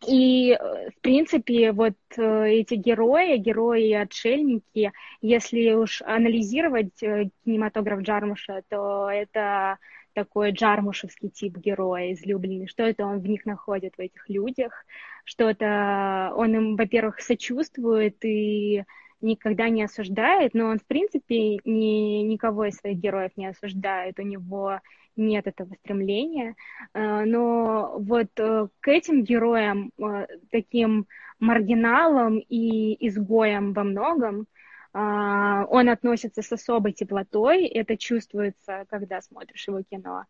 И, 0.06 0.58
в 0.60 1.00
принципе, 1.00 1.70
вот 1.70 1.94
э, 2.16 2.48
эти 2.48 2.74
герои, 2.74 3.36
герои 3.36 3.88
и 3.88 3.94
отшельники, 3.94 4.92
если 5.20 5.72
уж 5.74 6.02
анализировать 6.02 6.98
кинематограф 6.98 8.00
Джармуша, 8.00 8.62
то 8.68 9.08
это 9.08 9.78
такой 10.12 10.52
джармушевский 10.52 11.30
тип 11.30 11.56
героя 11.56 12.12
излюбленный, 12.12 12.66
что 12.66 12.82
это 12.82 13.04
он 13.06 13.20
в 13.20 13.28
них 13.28 13.46
находит, 13.46 13.94
в 13.96 14.00
этих 14.00 14.28
людях, 14.28 14.84
что 15.24 15.48
это 15.50 16.32
он 16.36 16.54
им, 16.54 16.76
во-первых, 16.76 17.20
сочувствует 17.20 18.24
и 18.24 18.84
никогда 19.20 19.68
не 19.68 19.84
осуждает, 19.84 20.54
но 20.54 20.66
он, 20.66 20.78
в 20.78 20.86
принципе, 20.86 21.58
ни, 21.64 22.22
никого 22.22 22.66
из 22.66 22.76
своих 22.76 22.98
героев 22.98 23.30
не 23.36 23.46
осуждает, 23.46 24.18
у 24.18 24.22
него 24.22 24.80
нет 25.16 25.46
этого 25.46 25.74
стремления. 25.74 26.56
Э, 26.94 27.24
но 27.24 27.96
вот 27.98 28.28
э, 28.38 28.68
к 28.80 28.88
этим 28.88 29.22
героям, 29.22 29.92
э, 29.98 30.26
таким 30.50 31.06
маргиналам 31.38 32.38
и 32.38 33.06
изгоям 33.08 33.72
во 33.72 33.84
многом, 33.84 34.46
он 34.94 35.88
относится 35.88 36.42
с 36.42 36.52
особой 36.52 36.92
теплотой, 36.92 37.66
это 37.66 37.96
чувствуется, 37.96 38.84
когда 38.90 39.22
смотришь 39.22 39.66
его 39.66 39.82
кино. 39.82 40.26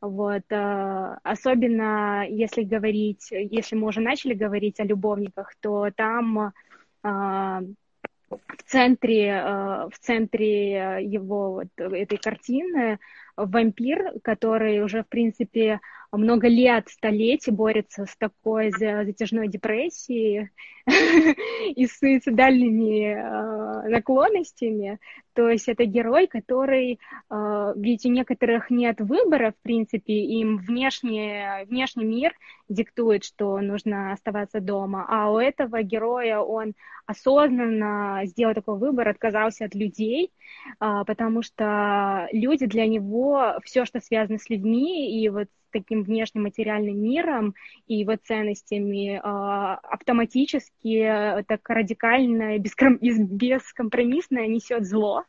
Вот, 0.00 0.44
а, 0.52 1.18
особенно 1.22 2.26
если 2.28 2.62
говорить, 2.62 3.28
если 3.30 3.74
мы 3.74 3.88
уже 3.88 4.00
начали 4.00 4.34
говорить 4.34 4.78
о 4.78 4.84
любовниках, 4.84 5.54
то 5.60 5.90
там 5.96 6.52
а, 7.02 7.62
в 8.28 8.62
центре, 8.66 9.42
в 9.90 9.98
центре 10.00 10.98
его 11.02 11.52
вот 11.52 11.68
этой 11.76 12.18
картины 12.18 12.98
вампир, 13.36 14.12
который 14.22 14.82
уже, 14.82 15.02
в 15.02 15.08
принципе, 15.08 15.80
много 16.16 16.48
лет, 16.48 16.88
столетий 16.88 17.50
борется 17.50 18.06
с 18.06 18.16
такой 18.16 18.70
затяжной 18.70 19.48
депрессией 19.48 20.50
и 21.74 21.86
с 21.86 21.98
суицидальными 21.98 23.14
э, 23.14 23.88
наклонностями. 23.88 24.98
То 25.32 25.48
есть 25.48 25.68
это 25.68 25.84
герой, 25.84 26.26
который, 26.26 27.00
э, 27.30 27.72
ведь 27.76 28.06
у 28.06 28.10
некоторых 28.10 28.70
нет 28.70 29.00
выбора, 29.00 29.52
в 29.52 29.62
принципе, 29.62 30.12
им 30.12 30.58
внешний, 30.58 31.64
внешний 31.66 32.04
мир 32.04 32.32
диктует, 32.68 33.24
что 33.24 33.58
нужно 33.60 34.12
оставаться 34.12 34.60
дома, 34.60 35.06
а 35.08 35.32
у 35.32 35.38
этого 35.38 35.82
героя 35.82 36.38
он 36.38 36.74
осознанно 37.06 38.22
сделал 38.24 38.54
такой 38.54 38.78
выбор, 38.78 39.08
отказался 39.08 39.66
от 39.66 39.74
людей, 39.74 40.32
э, 40.80 41.02
потому 41.06 41.42
что 41.42 42.28
люди 42.32 42.66
для 42.66 42.86
него, 42.86 43.23
все, 43.64 43.84
что 43.84 44.00
связано 44.00 44.38
с 44.38 44.48
людьми, 44.50 45.22
и 45.22 45.28
вот 45.28 45.48
таким 45.70 46.04
внешним 46.04 46.44
материальным 46.44 47.02
миром 47.02 47.54
и 47.88 47.96
его 47.96 48.16
ценностями 48.16 49.20
а, 49.22 49.74
автоматически 49.82 51.42
так 51.48 51.68
радикально, 51.68 52.58
бескомпромиссно 52.58 54.46
несет 54.46 54.86
зло. 54.86 55.24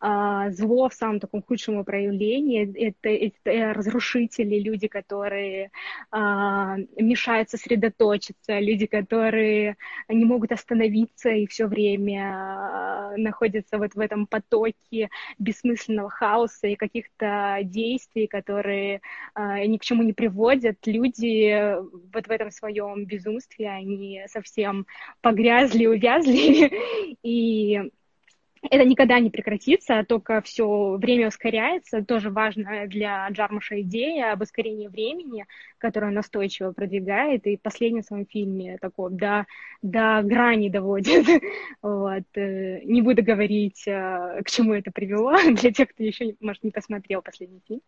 А, 0.00 0.50
зло 0.50 0.88
в 0.88 0.94
самом 0.94 1.18
таком 1.18 1.42
худшем 1.42 1.84
проявлении. 1.84 2.88
Это, 2.88 3.08
это 3.08 3.74
разрушители, 3.74 4.58
люди, 4.60 4.86
которые 4.86 5.70
а, 6.10 6.76
мешают 6.96 7.50
сосредоточиться, 7.50 8.60
люди, 8.60 8.86
которые 8.86 9.76
не 10.08 10.24
могут 10.24 10.52
остановиться 10.52 11.30
и 11.30 11.46
все 11.46 11.66
время 11.66 12.32
а, 12.32 13.16
находятся 13.16 13.78
вот 13.78 13.94
в 13.94 13.98
этом 14.00 14.26
потоке 14.28 15.10
бессмысленного 15.38 16.10
хаоса 16.10 16.68
и 16.68 16.76
каких-то 16.76 17.58
действий, 17.62 18.26
которые 18.28 19.00
ни 19.36 19.76
к 19.78 19.82
чему 19.82 20.02
не 20.02 20.12
приводят. 20.12 20.78
Люди 20.86 21.76
вот 22.12 22.26
в 22.26 22.30
этом 22.30 22.50
своем 22.50 23.04
безумстве, 23.04 23.68
они 23.68 24.22
совсем 24.28 24.86
погрязли, 25.20 25.86
увязли, 25.86 26.72
и 27.22 27.90
это 28.62 28.84
никогда 28.84 29.18
не 29.20 29.30
прекратится, 29.30 30.04
только 30.06 30.42
все 30.42 30.96
время 30.96 31.28
ускоряется. 31.28 32.04
Тоже 32.04 32.30
важно 32.30 32.86
для 32.86 33.28
Джармуша 33.30 33.80
идея 33.82 34.32
об 34.32 34.42
ускорении 34.42 34.88
времени, 34.88 35.46
которую 35.78 36.10
он 36.10 36.14
настойчиво 36.14 36.72
продвигает, 36.72 37.46
и 37.46 37.56
в 37.56 37.62
последнем 37.62 38.02
своем 38.02 38.26
фильме 38.26 38.78
такого 38.78 39.10
до, 39.10 39.46
до 39.82 40.22
грани 40.24 40.68
доводит. 40.68 41.26
Вот. 41.80 42.24
Э, 42.34 42.80
не 42.84 43.02
буду 43.02 43.22
говорить, 43.22 43.86
э, 43.86 44.42
к 44.44 44.50
чему 44.50 44.74
это 44.74 44.90
привело, 44.90 45.36
для 45.52 45.70
тех, 45.70 45.88
кто 45.88 46.02
еще, 46.02 46.34
может, 46.40 46.64
не 46.64 46.70
посмотрел 46.70 47.22
последний 47.22 47.60
фильм. 47.66 47.80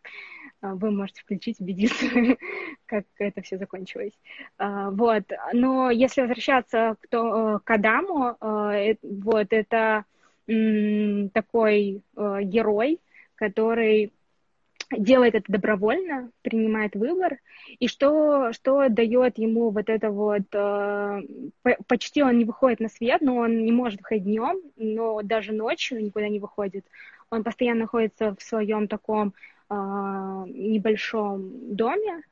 Э, 0.62 0.72
вы 0.74 0.90
можете 0.90 1.22
включить, 1.22 1.60
убедиться, 1.60 2.06
как 2.86 3.04
это 3.18 3.42
все 3.42 3.58
закончилось. 3.58 4.12
Вот. 4.58 5.24
Но 5.52 5.90
если 5.90 6.20
возвращаться 6.20 6.96
к, 7.00 7.08
то, 7.08 7.60
к 7.64 7.70
Адаму, 7.70 8.36
вот 8.40 9.46
это 9.50 10.04
такой 11.32 12.02
э, 12.16 12.38
герой, 12.42 13.00
который 13.34 14.12
делает 14.96 15.34
это 15.34 15.52
добровольно, 15.52 16.30
принимает 16.42 16.96
выбор, 16.96 17.38
и 17.78 17.86
что, 17.86 18.52
что 18.52 18.88
дает 18.88 19.38
ему 19.38 19.70
вот 19.70 19.88
это 19.88 20.10
вот, 20.10 20.42
э, 20.52 21.22
почти 21.86 22.22
он 22.22 22.38
не 22.38 22.44
выходит 22.44 22.80
на 22.80 22.88
свет, 22.88 23.20
но 23.20 23.36
он 23.36 23.64
не 23.64 23.72
может 23.72 24.00
выходить 24.00 24.24
днем, 24.24 24.60
но 24.76 25.22
даже 25.22 25.52
ночью 25.52 26.02
никуда 26.02 26.28
не 26.28 26.40
выходит. 26.40 26.84
он 27.30 27.44
постоянно 27.44 27.82
находится 27.82 28.34
в 28.34 28.42
своем 28.42 28.88
таком 28.88 29.34
э, 29.68 29.74
небольшом 29.74 31.74
доме. 31.74 32.22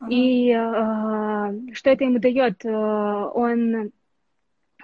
Uh-huh. 0.00 0.10
И 0.10 0.50
э, 0.50 1.72
что 1.72 1.90
это 1.90 2.04
ему 2.04 2.18
дает? 2.18 2.64
Он 2.66 3.92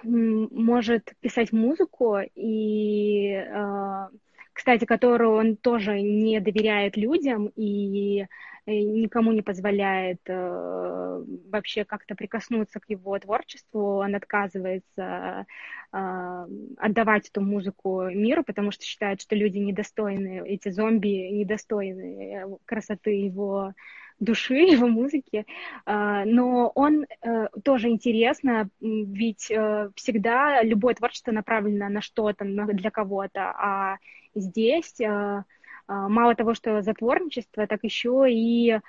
может 0.03 1.13
писать 1.19 1.51
музыку 1.51 2.17
и 2.35 3.31
э, 3.33 4.07
кстати, 4.53 4.85
которую 4.85 5.31
он 5.31 5.55
тоже 5.55 6.01
не 6.01 6.39
доверяет 6.39 6.97
людям 6.97 7.51
и 7.55 8.25
э, 8.65 8.71
никому 8.71 9.31
не 9.31 9.41
позволяет 9.41 10.21
э, 10.27 11.23
вообще 11.49 11.85
как-то 11.85 12.15
прикоснуться 12.15 12.79
к 12.79 12.89
его 12.89 13.17
творчеству. 13.19 13.97
Он 13.97 14.15
отказывается 14.15 15.45
отдавать 15.91 17.29
эту 17.29 17.41
музыку 17.41 18.03
миру, 18.11 18.43
потому 18.43 18.69
что 18.69 18.85
считает, 18.85 19.21
что 19.21 19.35
люди 19.35 19.57
недостойны, 19.57 20.43
эти 20.45 20.69
зомби 20.69 21.31
недостойны 21.31 22.57
красоты 22.65 23.09
его 23.09 23.73
души, 24.19 24.55
его 24.75 24.87
музыки, 24.87 25.45
а, 25.85 26.25
но 26.25 26.71
он 26.75 27.05
э, 27.21 27.47
тоже 27.63 27.89
интересно, 27.89 28.69
ведь 28.81 29.49
э, 29.49 29.89
всегда 29.95 30.61
любое 30.63 30.93
творчество 30.95 31.31
направлено 31.31 31.89
на 31.89 32.01
что-то, 32.01 32.45
для 32.45 32.91
кого-то, 32.91 33.53
а 33.57 33.97
здесь 34.35 34.99
э, 34.99 35.43
мало 35.87 36.35
того, 36.35 36.53
что 36.53 36.81
затворничество, 36.81 37.65
так 37.65 37.83
еще 37.83 38.27
и 38.29 38.79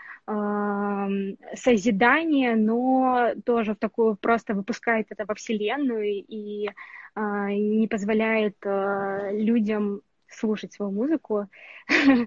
созидание, 1.54 2.56
но 2.56 3.32
тоже 3.46 3.72
в 3.72 3.78
такую 3.78 4.16
просто 4.16 4.52
выпускает 4.52 5.06
это 5.08 5.24
во 5.26 5.34
Вселенную 5.34 6.22
и 6.28 6.68
не 7.16 7.88
позволяет 7.88 8.54
людям 8.62 10.02
слушать 10.30 10.72
свою 10.72 10.92
музыку. 10.92 11.48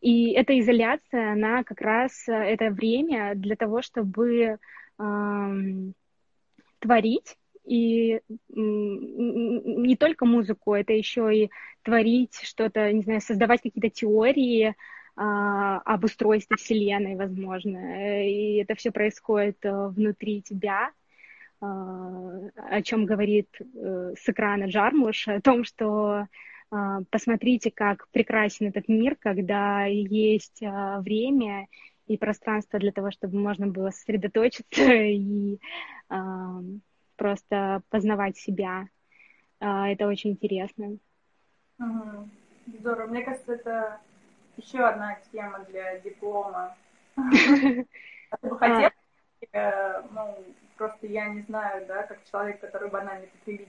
И 0.00 0.32
эта 0.32 0.58
изоляция, 0.58 1.32
она 1.32 1.64
как 1.64 1.80
раз, 1.80 2.28
э, 2.28 2.32
это 2.32 2.70
время 2.70 3.34
для 3.34 3.56
того, 3.56 3.82
чтобы 3.82 4.58
творить, 6.78 7.36
и 7.64 8.20
не 8.48 9.96
только 9.96 10.24
музыку, 10.24 10.74
это 10.74 10.92
еще 10.92 11.34
и 11.34 11.50
творить 11.82 12.38
что-то, 12.42 12.92
не 12.92 13.02
знаю, 13.02 13.20
создавать 13.20 13.62
какие-то 13.62 13.90
теории 13.90 14.76
а, 15.16 15.78
об 15.78 16.04
устройстве 16.04 16.56
Вселенной, 16.56 17.16
возможно. 17.16 18.26
И 18.28 18.56
это 18.56 18.74
все 18.74 18.90
происходит 18.90 19.64
э, 19.64 19.88
внутри 19.88 20.42
тебя, 20.42 20.90
а, 21.60 22.50
о 22.68 22.82
чем 22.82 23.06
говорит 23.06 23.48
э, 23.60 24.14
с 24.18 24.28
экрана 24.28 24.64
Джармуш, 24.64 25.28
о 25.28 25.40
том, 25.40 25.62
что 25.64 26.26
посмотрите, 27.10 27.70
как 27.70 28.08
прекрасен 28.08 28.68
этот 28.68 28.88
мир, 28.88 29.16
когда 29.16 29.84
есть 29.84 30.62
а, 30.62 31.00
время 31.00 31.68
и 32.06 32.16
пространство 32.16 32.78
для 32.78 32.92
того, 32.92 33.10
чтобы 33.10 33.38
можно 33.38 33.66
было 33.66 33.90
сосредоточиться 33.90 34.82
и 34.92 35.58
а, 36.08 36.60
просто 37.16 37.82
познавать 37.90 38.36
себя. 38.36 38.88
Это 39.60 40.08
очень 40.08 40.30
интересно. 40.30 40.98
Здорово. 42.66 43.06
Мне 43.06 43.22
кажется, 43.22 43.54
это 43.54 44.00
еще 44.56 44.78
одна 44.84 45.16
тема 45.32 45.64
для 45.70 45.98
диплома. 46.00 46.76
А 48.30 48.36
ты 48.38 48.48
бы 48.48 48.58
хотел, 48.58 48.90
э, 49.52 50.02
ну, 50.10 50.44
просто 50.76 51.06
я 51.06 51.28
не 51.28 51.42
знаю, 51.42 51.86
да, 51.86 52.02
как 52.02 52.18
человек, 52.28 52.60
который 52.60 52.90
банальный 52.90 53.28
потребитель, 53.28 53.68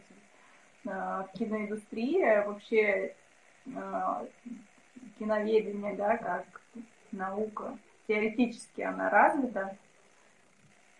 в 0.85 1.29
киноиндустрии, 1.37 2.45
вообще 2.45 3.15
э, 3.65 4.27
киноведение, 5.17 5.95
да, 5.95 6.17
как 6.17 6.45
наука, 7.11 7.77
теоретически 8.07 8.81
она 8.81 9.09
развита. 9.09 9.75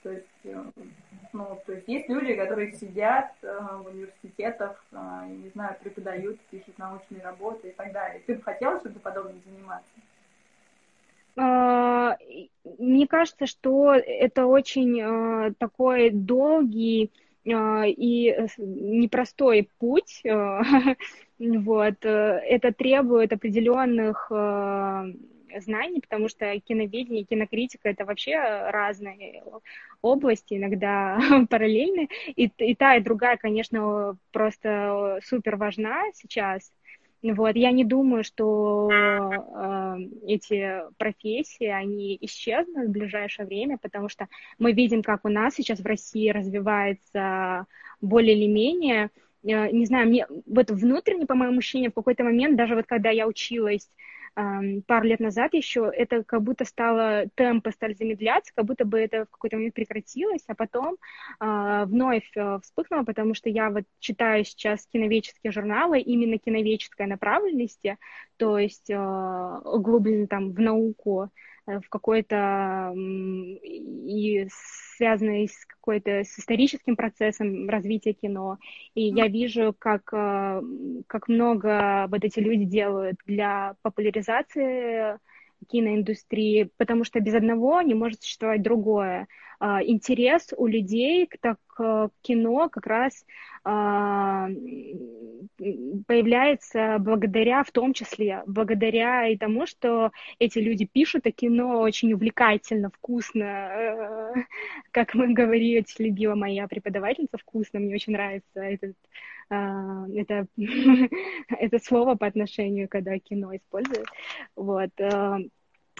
То 0.02 0.12
есть, 0.12 0.28
э, 0.43 0.63
ну, 1.34 1.62
то 1.65 1.74
есть 1.74 1.88
есть 1.88 2.10
люди, 2.10 2.34
которые 2.36 2.74
сидят 2.74 3.32
в 3.41 3.88
университетах, 3.88 4.84
не 4.91 5.50
знаю, 5.50 5.78
преподают, 5.82 6.39
пишут 6.52 6.78
научные 6.78 7.21
работы 7.21 7.69
и 7.69 7.71
так 7.71 7.91
далее. 7.91 8.21
Ты 8.26 8.36
бы 8.36 8.41
хотела 8.41 8.80
что-то 8.80 9.00
подобное 9.00 9.41
заниматься? 9.45 9.91
А, 11.38 12.17
мне 12.80 13.08
кажется, 13.08 13.45
что 13.45 13.93
это 13.93 14.45
очень 14.45 15.54
такой 15.60 16.10
долгий 16.10 17.12
и 17.45 18.29
э, 18.29 18.47
непростой 18.58 19.69
путь, 19.77 20.21
а, 20.27 20.62
вот, 21.39 22.03
э, 22.03 22.08
это 22.10 22.73
требует 22.73 23.34
определенных 23.34 24.31
а, 24.31 25.05
знаний, 25.60 26.01
потому 26.01 26.27
что 26.27 26.60
киноведение, 26.60 27.23
кинокритика 27.23 27.89
это 27.89 28.05
вообще 28.05 28.36
разные 28.36 29.43
области, 30.01 30.55
иногда 30.55 31.19
параллельны, 31.49 32.10
и, 32.36 32.51
и 32.58 32.75
та, 32.75 32.95
и 32.95 33.01
другая, 33.01 33.38
конечно, 33.38 34.17
просто 34.31 35.19
супер 35.23 35.55
важна 35.55 36.03
сейчас, 36.13 36.71
вот, 37.21 37.56
я 37.56 37.71
не 37.71 37.84
думаю, 37.84 38.23
что 38.23 38.89
э, 38.91 39.97
эти 40.28 40.82
профессии, 40.97 41.65
они 41.65 42.17
исчезнут 42.21 42.88
в 42.88 42.91
ближайшее 42.91 43.47
время, 43.47 43.78
потому 43.78 44.10
что 44.10 44.28
мы 44.60 44.73
видим, 44.73 45.01
как 45.01 45.25
у 45.25 45.30
нас 45.30 45.56
сейчас 45.56 45.80
в 45.80 45.86
России 45.86 46.30
развивается 46.30 47.65
более 48.01 48.38
или 48.38 48.51
менее, 48.51 49.10
э, 49.43 49.71
не 49.71 49.86
знаю, 49.86 50.08
мне 50.08 50.28
вот 50.45 50.69
внутренне, 50.69 51.25
по 51.25 51.36
моему 51.36 51.60
ощущению, 51.60 51.91
в 51.91 51.95
какой-то 51.95 52.23
момент, 52.23 52.58
даже 52.58 52.75
вот 52.75 52.86
когда 52.86 53.10
я 53.10 53.28
училась 53.28 53.89
пару 54.36 55.06
лет 55.06 55.19
назад 55.19 55.54
еще 55.54 55.91
это 55.93 56.24
как 56.24 56.43
будто 56.43 56.65
стало, 56.65 57.26
темпы 57.36 57.71
стали 57.71 57.93
замедляться, 57.93 58.52
как 58.54 58.65
будто 58.65 58.86
бы 58.86 59.00
это 59.00 59.26
в 59.26 59.30
какой-то 59.30 59.56
момент 59.56 59.74
прекратилось, 59.74 60.43
а 60.48 60.56
потом 60.56 60.98
э, 61.39 61.86
вновь 61.86 62.30
вспыхнуло, 62.62 63.04
потому 63.04 63.34
что 63.34 63.50
я 63.50 63.69
вот 63.69 63.84
читаю 64.00 64.43
сейчас 64.43 64.86
киноведческие 64.88 65.52
журналы 65.52 66.00
именно 66.00 66.38
киноведческой 66.38 67.08
направленности, 67.08 67.98
то 68.38 68.58
есть 68.60 68.89
э, 68.89 68.98
углублены 68.98 70.28
там 70.28 70.52
в 70.52 70.60
науку, 70.60 71.30
в 71.65 71.89
какой-то 71.89 72.93
и 72.95 74.47
связанной 74.97 75.47
с 75.47 75.65
какой-то 75.65 76.23
с 76.23 76.39
историческим 76.39 76.95
процессом 76.95 77.69
развития 77.69 78.13
кино. 78.13 78.58
И 78.93 79.04
я 79.04 79.28
вижу, 79.28 79.75
как, 79.78 80.10
э, 80.13 80.62
как 81.08 81.28
много 81.28 82.08
вот 82.10 82.23
эти 82.23 82.39
люди 82.39 82.65
делают 82.65 83.17
для 83.25 83.75
популяризации 83.82 85.17
киноиндустрии, 85.65 86.69
потому 86.78 87.04
что 87.04 87.19
без 87.19 87.34
одного 87.34 87.82
не 87.82 87.93
может 87.93 88.21
существовать 88.21 88.62
другое. 88.62 89.28
А, 89.60 89.82
интерес 89.84 90.49
у 90.58 90.67
людей 90.67 91.28
к, 91.28 91.38
так, 91.39 91.58
к 91.67 92.10
кино 92.21 92.69
как 92.69 92.88
раз 92.88 93.25
а, 93.63 94.47
появляется 96.08 96.97
благодаря, 96.99 97.63
в 97.63 97.71
том 97.71 97.93
числе, 97.93 98.43
благодаря 98.45 99.28
и 99.28 99.38
тому, 99.38 99.65
что 99.65 100.12
эти 100.39 100.60
люди 100.60 100.86
пишут 100.86 101.25
о 101.25 101.32
кино 101.32 101.80
очень 101.80 102.13
увлекательно, 102.13 102.89
вкусно, 102.89 103.43
э, 103.43 104.34
как 104.91 105.15
мы 105.15 105.34
говорили, 105.34 105.86
любила 105.99 106.36
моя 106.36 106.67
преподавательница, 106.67 107.38
вкусно, 107.38 107.80
мне 107.80 107.95
очень 107.95 108.13
нравится 108.13 108.60
этот, 108.60 108.95
а, 109.49 110.06
это, 110.13 110.47
это 111.49 111.80
слово 111.80 112.15
по 112.15 112.28
отношению, 112.28 112.89
когда 112.89 113.17
кино 113.19 113.56
используют, 113.56 114.08
вот, 114.56 114.91
э, 114.99 115.38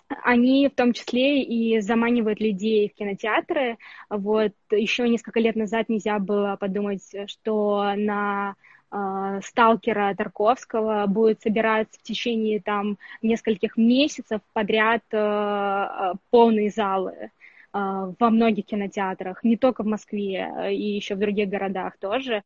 они 0.08 0.68
в 0.68 0.76
том 0.76 0.94
числе 0.94 1.42
и 1.42 1.80
заманивают 1.80 2.40
людей 2.40 2.90
в 2.90 2.94
кинотеатры. 2.94 3.78
Вот 4.10 4.54
еще 4.72 5.08
несколько 5.10 5.40
лет 5.40 5.56
назад 5.56 5.90
нельзя 5.90 6.20
было 6.20 6.58
подумать, 6.60 7.04
что 7.28 7.94
на 7.96 8.56
э, 8.92 9.40
сталкера 9.44 10.14
Тарковского 10.16 11.06
будет 11.08 11.42
собираться 11.42 12.00
в 12.00 12.04
течение 12.04 12.60
там 12.60 12.98
нескольких 13.22 13.78
месяцев 13.78 14.42
подряд 14.54 15.04
э, 15.12 16.14
полные 16.30 16.70
залы 16.70 17.14
э, 17.14 17.30
во 17.74 18.30
многих 18.30 18.66
кинотеатрах, 18.66 19.44
не 19.44 19.58
только 19.58 19.84
в 19.84 19.88
Москве, 19.88 20.72
и 20.72 20.96
еще 20.96 21.16
в 21.16 21.20
других 21.20 21.50
городах 21.50 21.98
тоже. 21.98 22.44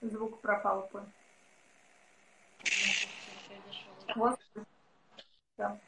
Звук 0.00 0.40
пропал. 0.40 0.90
Да. 0.92 1.06
Да? 5.62 5.78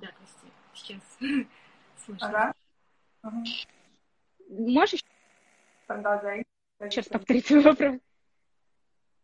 Да, 0.00 0.08
прости. 0.16 0.52
Сейчас 0.74 1.00
слышно. 2.04 2.54
Ага. 3.22 3.44
Можешь 4.48 5.02
Продолжай. 5.86 6.44
Сейчас 6.80 7.06
повторить 7.08 7.46
свой 7.46 7.60
вопрос. 7.60 7.96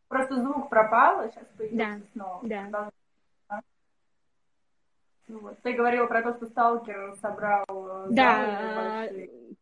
Просто 0.08 0.40
звук 0.40 0.70
пропал, 0.70 1.20
а 1.20 1.30
сейчас 1.30 1.46
появился 1.56 1.98
да. 1.98 2.06
снова. 2.12 2.40
Да. 2.42 2.90
Ну, 5.28 5.40
вот. 5.40 5.58
Ты 5.62 5.74
говорила 5.74 6.06
про 6.06 6.22
то, 6.22 6.34
что 6.34 6.46
сталкер 6.46 7.14
собрал 7.20 7.64
э, 7.68 8.06
да, 8.10 9.08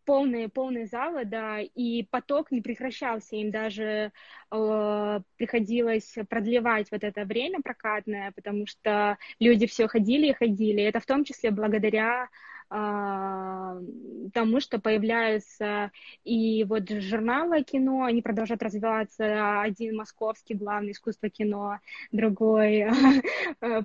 полные, 0.04 0.48
полные 0.48 0.86
залы, 0.86 1.24
да, 1.24 1.58
и 1.60 2.04
поток 2.04 2.52
не 2.52 2.60
прекращался, 2.60 3.34
им 3.34 3.50
даже 3.50 4.12
э, 4.52 5.20
приходилось 5.36 6.14
продлевать 6.28 6.86
вот 6.92 7.02
это 7.02 7.24
время 7.24 7.60
прокатное, 7.62 8.32
потому 8.32 8.66
что 8.66 9.18
люди 9.40 9.66
все 9.66 9.88
ходили 9.88 10.28
и 10.28 10.34
ходили. 10.34 10.84
Это 10.84 11.00
в 11.00 11.06
том 11.06 11.24
числе 11.24 11.50
благодаря 11.50 12.22
а, 12.22 12.28
тому, 12.68 14.60
что 14.60 14.80
появляются 14.80 15.92
и 16.24 16.64
вот 16.64 16.88
журналы 16.90 17.62
кино, 17.62 18.04
они 18.04 18.22
продолжают 18.22 18.62
развиваться. 18.62 19.60
Один 19.60 19.96
московский 19.96 20.54
главный 20.54 20.92
искусство 20.92 21.28
кино, 21.28 21.78
другой 22.10 22.86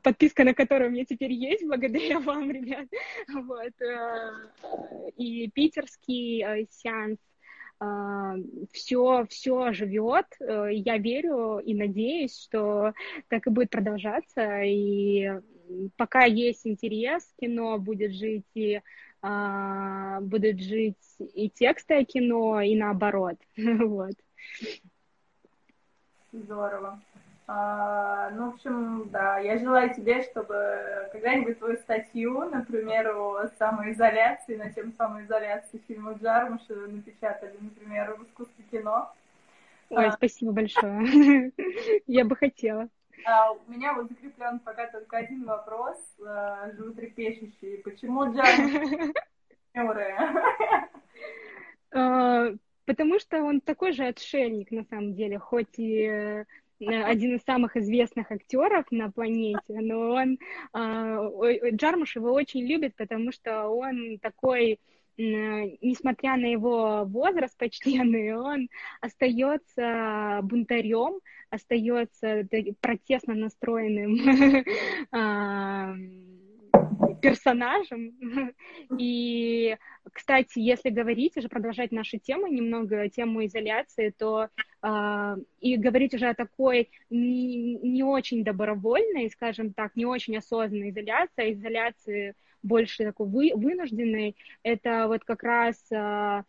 подписка 0.03 0.43
на 0.43 0.53
которую 0.53 0.89
у 0.89 0.93
меня 0.93 1.05
теперь 1.05 1.31
есть 1.31 1.65
благодаря 1.65 2.19
вам, 2.19 2.51
ребят. 2.51 2.87
Вот. 3.33 3.81
Э, 3.81 5.09
и 5.17 5.49
питерский 5.49 6.43
э, 6.43 6.65
сеанс 6.69 7.17
все, 8.71 9.25
все 9.27 9.73
живет. 9.73 10.27
Э, 10.39 10.67
я 10.71 10.97
верю 10.97 11.57
и 11.57 11.73
надеюсь, 11.73 12.39
что 12.39 12.93
так 13.27 13.47
и 13.47 13.49
будет 13.49 13.71
продолжаться. 13.71 14.61
И 14.61 15.31
пока 15.97 16.25
есть 16.25 16.65
интерес, 16.65 17.23
кино 17.39 17.77
будет 17.77 18.13
жить 18.13 18.45
и 18.53 18.81
а, 19.21 20.19
будут 20.21 20.59
жить 20.59 20.97
и 21.19 21.49
текстовое 21.49 22.05
кино, 22.05 22.61
и 22.61 22.75
наоборот. 22.75 23.37
вот. 23.57 24.15
Здорово. 26.31 26.99
А, 27.47 28.29
ну, 28.31 28.51
в 28.51 28.53
общем, 28.55 29.09
да, 29.09 29.39
я 29.39 29.57
желаю 29.57 29.93
тебе, 29.93 30.23
чтобы 30.23 31.09
когда-нибудь 31.11 31.59
твою 31.59 31.75
статью, 31.77 32.49
например, 32.49 33.15
о 33.15 33.49
самоизоляции, 33.59 34.55
на 34.55 34.71
тему 34.71 34.93
самоизоляции 34.97 35.81
фильма 35.87 36.13
Джармуша 36.13 36.73
напечатали, 36.73 37.57
например, 37.59 38.15
в 38.15 38.23
искусстве 38.23 38.63
кино. 38.71 39.11
Ой, 39.89 40.07
а, 40.07 40.11
спасибо 40.13 40.53
большое. 40.53 41.51
Я 42.07 42.23
бы 42.23 42.37
хотела. 42.37 42.87
А, 43.25 43.51
у 43.51 43.59
меня 43.67 43.93
вот 43.93 44.09
закреплен 44.09 44.59
пока 44.59 44.87
только 44.87 45.17
один 45.17 45.45
вопрос, 45.45 45.97
а, 46.25 46.71
животрепещущий. 46.71 47.77
Почему 47.83 48.33
Джармуш 48.33 49.13
а, 51.91 52.47
Потому 52.85 53.19
что 53.19 53.43
он 53.43 53.61
такой 53.61 53.93
же 53.93 54.05
отшельник, 54.05 54.71
на 54.71 54.83
самом 54.85 55.13
деле, 55.13 55.37
хоть 55.39 55.77
и 55.77 56.03
э, 56.03 56.45
один 56.79 57.35
из 57.35 57.43
самых 57.43 57.77
известных 57.77 58.31
актеров 58.31 58.85
на 58.91 59.11
планете, 59.11 59.61
но 59.67 60.11
он 60.11 60.39
Джармуш 60.73 62.15
его 62.15 62.33
очень 62.33 62.65
любит, 62.65 62.95
потому 62.95 63.31
что 63.31 63.67
он 63.67 64.17
такой 64.19 64.79
несмотря 65.17 66.37
на 66.37 66.45
его 66.45 67.03
возраст 67.05 67.57
почтенный, 67.57 68.35
он 68.35 68.69
остается 69.01 70.39
бунтарем, 70.43 71.19
остается 71.51 72.47
протестно 72.79 73.35
настроенным 73.35 74.17
персонажем. 77.21 78.13
И, 78.97 79.77
кстати, 80.11 80.59
если 80.59 80.89
говорить, 80.89 81.37
уже 81.37 81.49
продолжать 81.49 81.91
нашу 81.91 82.17
тему, 82.17 82.47
немного 82.47 83.07
тему 83.09 83.45
изоляции, 83.45 84.13
то 84.17 84.47
э, 84.81 85.35
и 85.59 85.77
говорить 85.77 86.13
уже 86.13 86.29
о 86.29 86.33
такой 86.33 86.89
не, 87.09 87.75
не 87.75 88.03
очень 88.03 88.43
добровольной, 88.43 89.29
скажем 89.29 89.73
так, 89.73 89.95
не 89.95 90.05
очень 90.05 90.37
осознанной 90.37 90.89
изоляции, 90.89 91.43
а 91.43 91.51
изоляции 91.51 92.35
больше 92.63 93.03
такой 93.03 93.27
вы, 93.27 93.51
вынужденной, 93.55 94.35
это 94.63 95.07
вот 95.07 95.23
как 95.23 95.43
раз 95.43 95.77
э, 95.91 96.43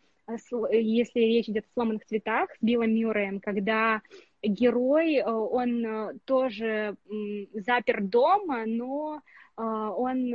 если 0.71 1.19
речь 1.19 1.49
идет 1.49 1.65
о 1.65 1.73
сломанных 1.73 2.05
цветах 2.05 2.49
с 2.51 2.57
Биллом 2.61 2.93
Мюрреем, 2.93 3.39
когда 3.39 4.01
герой, 4.43 5.15
э, 5.15 5.23
он 5.25 5.85
э, 5.85 6.13
тоже 6.25 6.95
запер 7.53 8.03
дома, 8.03 8.65
но 8.65 9.21
э, 9.57 9.61
он 9.61 10.33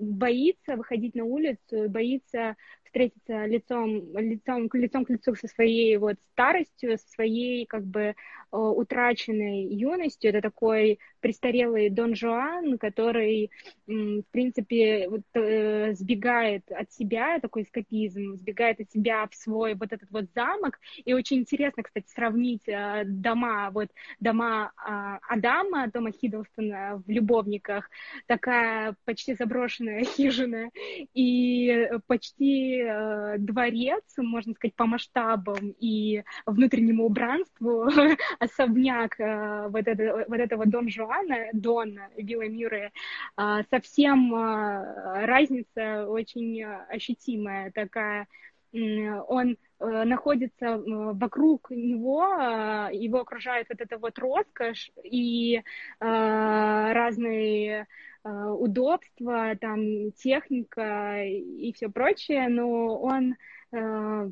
боится 0.00 0.76
выходить 0.76 1.14
на 1.14 1.24
улицу, 1.24 1.88
боится 1.88 2.56
встретиться 2.84 3.46
лицом, 3.46 4.16
лицом, 4.18 4.68
лицом 4.72 5.04
к 5.04 5.10
лицу 5.10 5.34
со 5.34 5.46
своей 5.48 5.96
вот 5.96 6.16
старостью, 6.32 6.98
со 6.98 7.08
своей 7.08 7.64
как 7.66 7.84
бы 7.84 8.14
утраченной 8.50 9.62
юностью. 9.62 10.30
Это 10.30 10.42
такой 10.42 10.98
престарелый 11.20 11.90
Дон 11.90 12.14
Жуан, 12.14 12.78
который, 12.78 13.50
в 13.86 14.24
принципе, 14.30 15.08
вот, 15.08 15.22
э, 15.34 15.94
сбегает 15.94 16.70
от 16.70 16.92
себя, 16.92 17.38
такой 17.40 17.62
эскапизм, 17.62 18.36
сбегает 18.36 18.80
от 18.80 18.90
себя 18.90 19.26
в 19.30 19.34
свой 19.34 19.74
вот 19.74 19.92
этот 19.92 20.10
вот 20.10 20.26
замок. 20.34 20.78
И 21.04 21.14
очень 21.14 21.38
интересно, 21.38 21.82
кстати, 21.82 22.08
сравнить 22.08 22.66
э, 22.66 23.04
дома, 23.04 23.70
вот 23.72 23.88
дома 24.20 24.72
э, 24.76 25.18
Адама, 25.28 25.88
дома 25.88 26.12
Хиддлстона 26.12 27.02
в 27.06 27.10
«Любовниках», 27.10 27.90
такая 28.26 28.94
почти 29.04 29.34
заброшенная 29.34 30.04
хижина, 30.16 30.70
и 31.14 31.88
почти 32.06 32.80
э, 32.82 33.36
дворец, 33.38 34.04
можно 34.16 34.54
сказать, 34.54 34.74
по 34.74 34.86
масштабам 34.86 35.74
и 35.78 36.22
внутреннему 36.46 37.04
убранству, 37.04 37.88
особняк 38.38 39.18
э, 39.20 39.68
вот, 39.68 39.86
это, 39.86 40.24
вот 40.28 40.38
этого 40.38 40.66
Дон 40.66 40.88
Жуана, 40.88 41.09
Руана, 41.10 41.48
Дона, 41.52 42.08
Билла 42.16 42.48
Мюррея, 42.48 42.92
а, 43.36 43.62
совсем 43.70 44.34
а, 44.34 45.26
разница 45.26 46.06
очень 46.08 46.62
ощутимая 46.64 47.70
такая. 47.72 48.26
Он 48.72 49.56
э, 49.80 50.04
находится 50.04 50.80
вокруг 50.86 51.72
него, 51.72 52.22
а, 52.22 52.88
его 52.92 53.22
окружает 53.22 53.66
вот 53.68 53.80
эта 53.80 53.98
вот 53.98 54.16
роскошь 54.20 54.92
и 55.02 55.60
разные 55.98 57.88
удобства, 58.22 59.56
там 59.60 60.12
техника 60.12 61.24
и 61.24 61.72
все 61.72 61.88
прочее, 61.88 62.48
но 62.48 62.96
он 63.00 63.34
Э, 63.72 64.28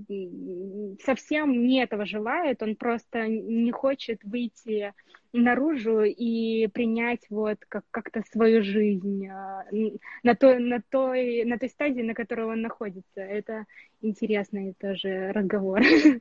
совсем 1.04 1.66
не 1.66 1.80
этого 1.82 2.06
желает, 2.06 2.60
он 2.62 2.74
просто 2.74 3.28
не 3.28 3.70
хочет 3.70 4.24
выйти 4.24 4.92
наружу 5.32 6.02
и 6.02 6.66
принять 6.68 7.26
вот 7.30 7.58
как- 7.68 7.84
как-то 7.90 8.22
свою 8.30 8.62
жизнь 8.62 9.26
э, 9.26 9.90
на 10.22 10.34
той, 10.34 10.58
на, 10.58 10.80
той, 10.80 11.44
на 11.44 11.58
той 11.58 11.68
стадии, 11.68 12.02
на 12.02 12.14
которой 12.14 12.46
он 12.46 12.62
находится. 12.62 13.20
Это 13.20 13.64
интересный 14.00 14.74
тоже 14.78 15.32
разговор. 15.32 15.80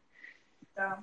Да. 0.76 1.00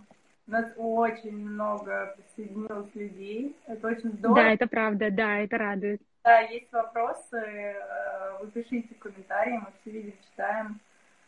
У 0.46 0.50
нас 0.52 0.66
очень 0.76 1.36
много 1.36 2.14
присоединилось 2.16 2.94
людей. 2.94 3.56
Это 3.66 3.88
очень 3.88 4.12
здорово. 4.12 4.36
Да, 4.36 4.52
это 4.52 4.66
правда, 4.68 5.10
да, 5.10 5.38
это 5.38 5.58
радует. 5.58 6.00
Да, 6.22 6.40
есть 6.40 6.70
вопросы, 6.70 7.36
э, 7.36 8.38
вы 8.40 8.50
пишите 8.50 8.94
в 8.94 8.98
комментарии, 8.98 9.54
мы 9.58 9.66
все 9.80 9.90
видим, 9.90 10.12
читаем. 10.30 10.80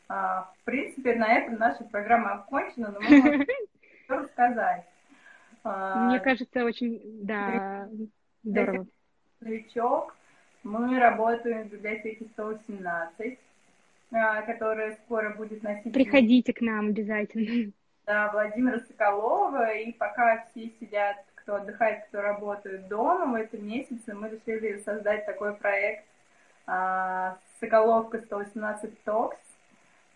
А, 0.08 0.52
в 0.60 0.64
принципе, 0.64 1.14
на 1.16 1.32
этом 1.32 1.58
наша 1.58 1.82
программа 1.84 2.34
окончена, 2.34 2.92
но 2.92 3.00
мы 3.00 3.22
можем 3.22 3.46
рассказать. 4.08 4.84
А, 5.68 6.06
Мне 6.06 6.20
кажется, 6.20 6.64
очень, 6.64 7.00
да, 7.24 7.88
здорово. 8.44 8.86
Новичок. 9.40 10.14
Мы 10.62 10.98
работаем 10.98 11.68
в 11.68 11.72
библиотеке 11.72 12.24
118, 12.32 13.38
а, 14.12 14.42
которая 14.42 14.96
скоро 15.04 15.34
будет 15.34 15.62
носить... 15.62 15.92
Приходите 15.92 16.52
к 16.52 16.60
нам 16.60 16.88
обязательно. 16.88 17.72
Да, 18.06 18.30
Владимира 18.32 18.78
Соколова. 18.80 19.74
И 19.74 19.92
пока 19.92 20.46
все 20.50 20.70
сидят, 20.78 21.16
кто 21.34 21.56
отдыхает, 21.56 22.06
кто 22.06 22.22
работает 22.22 22.86
дома, 22.86 23.26
в 23.26 23.34
этом 23.34 23.66
месяце 23.66 24.14
мы 24.14 24.30
решили 24.30 24.78
создать 24.84 25.26
такой 25.26 25.54
проект 25.54 26.04
Соколовка 27.60 28.18
118 28.18 28.92
Talks 29.04 29.36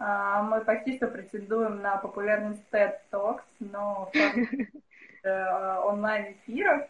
а, 0.01 0.43
мы 0.43 0.63
почти 0.63 0.97
что 0.97 1.09
претендуем 1.09 1.83
на 1.83 1.99
популярность 1.99 2.63
TED 2.73 2.95
Talks, 3.13 3.43
но 3.61 4.11
онлайн-эфиров. 5.25 6.87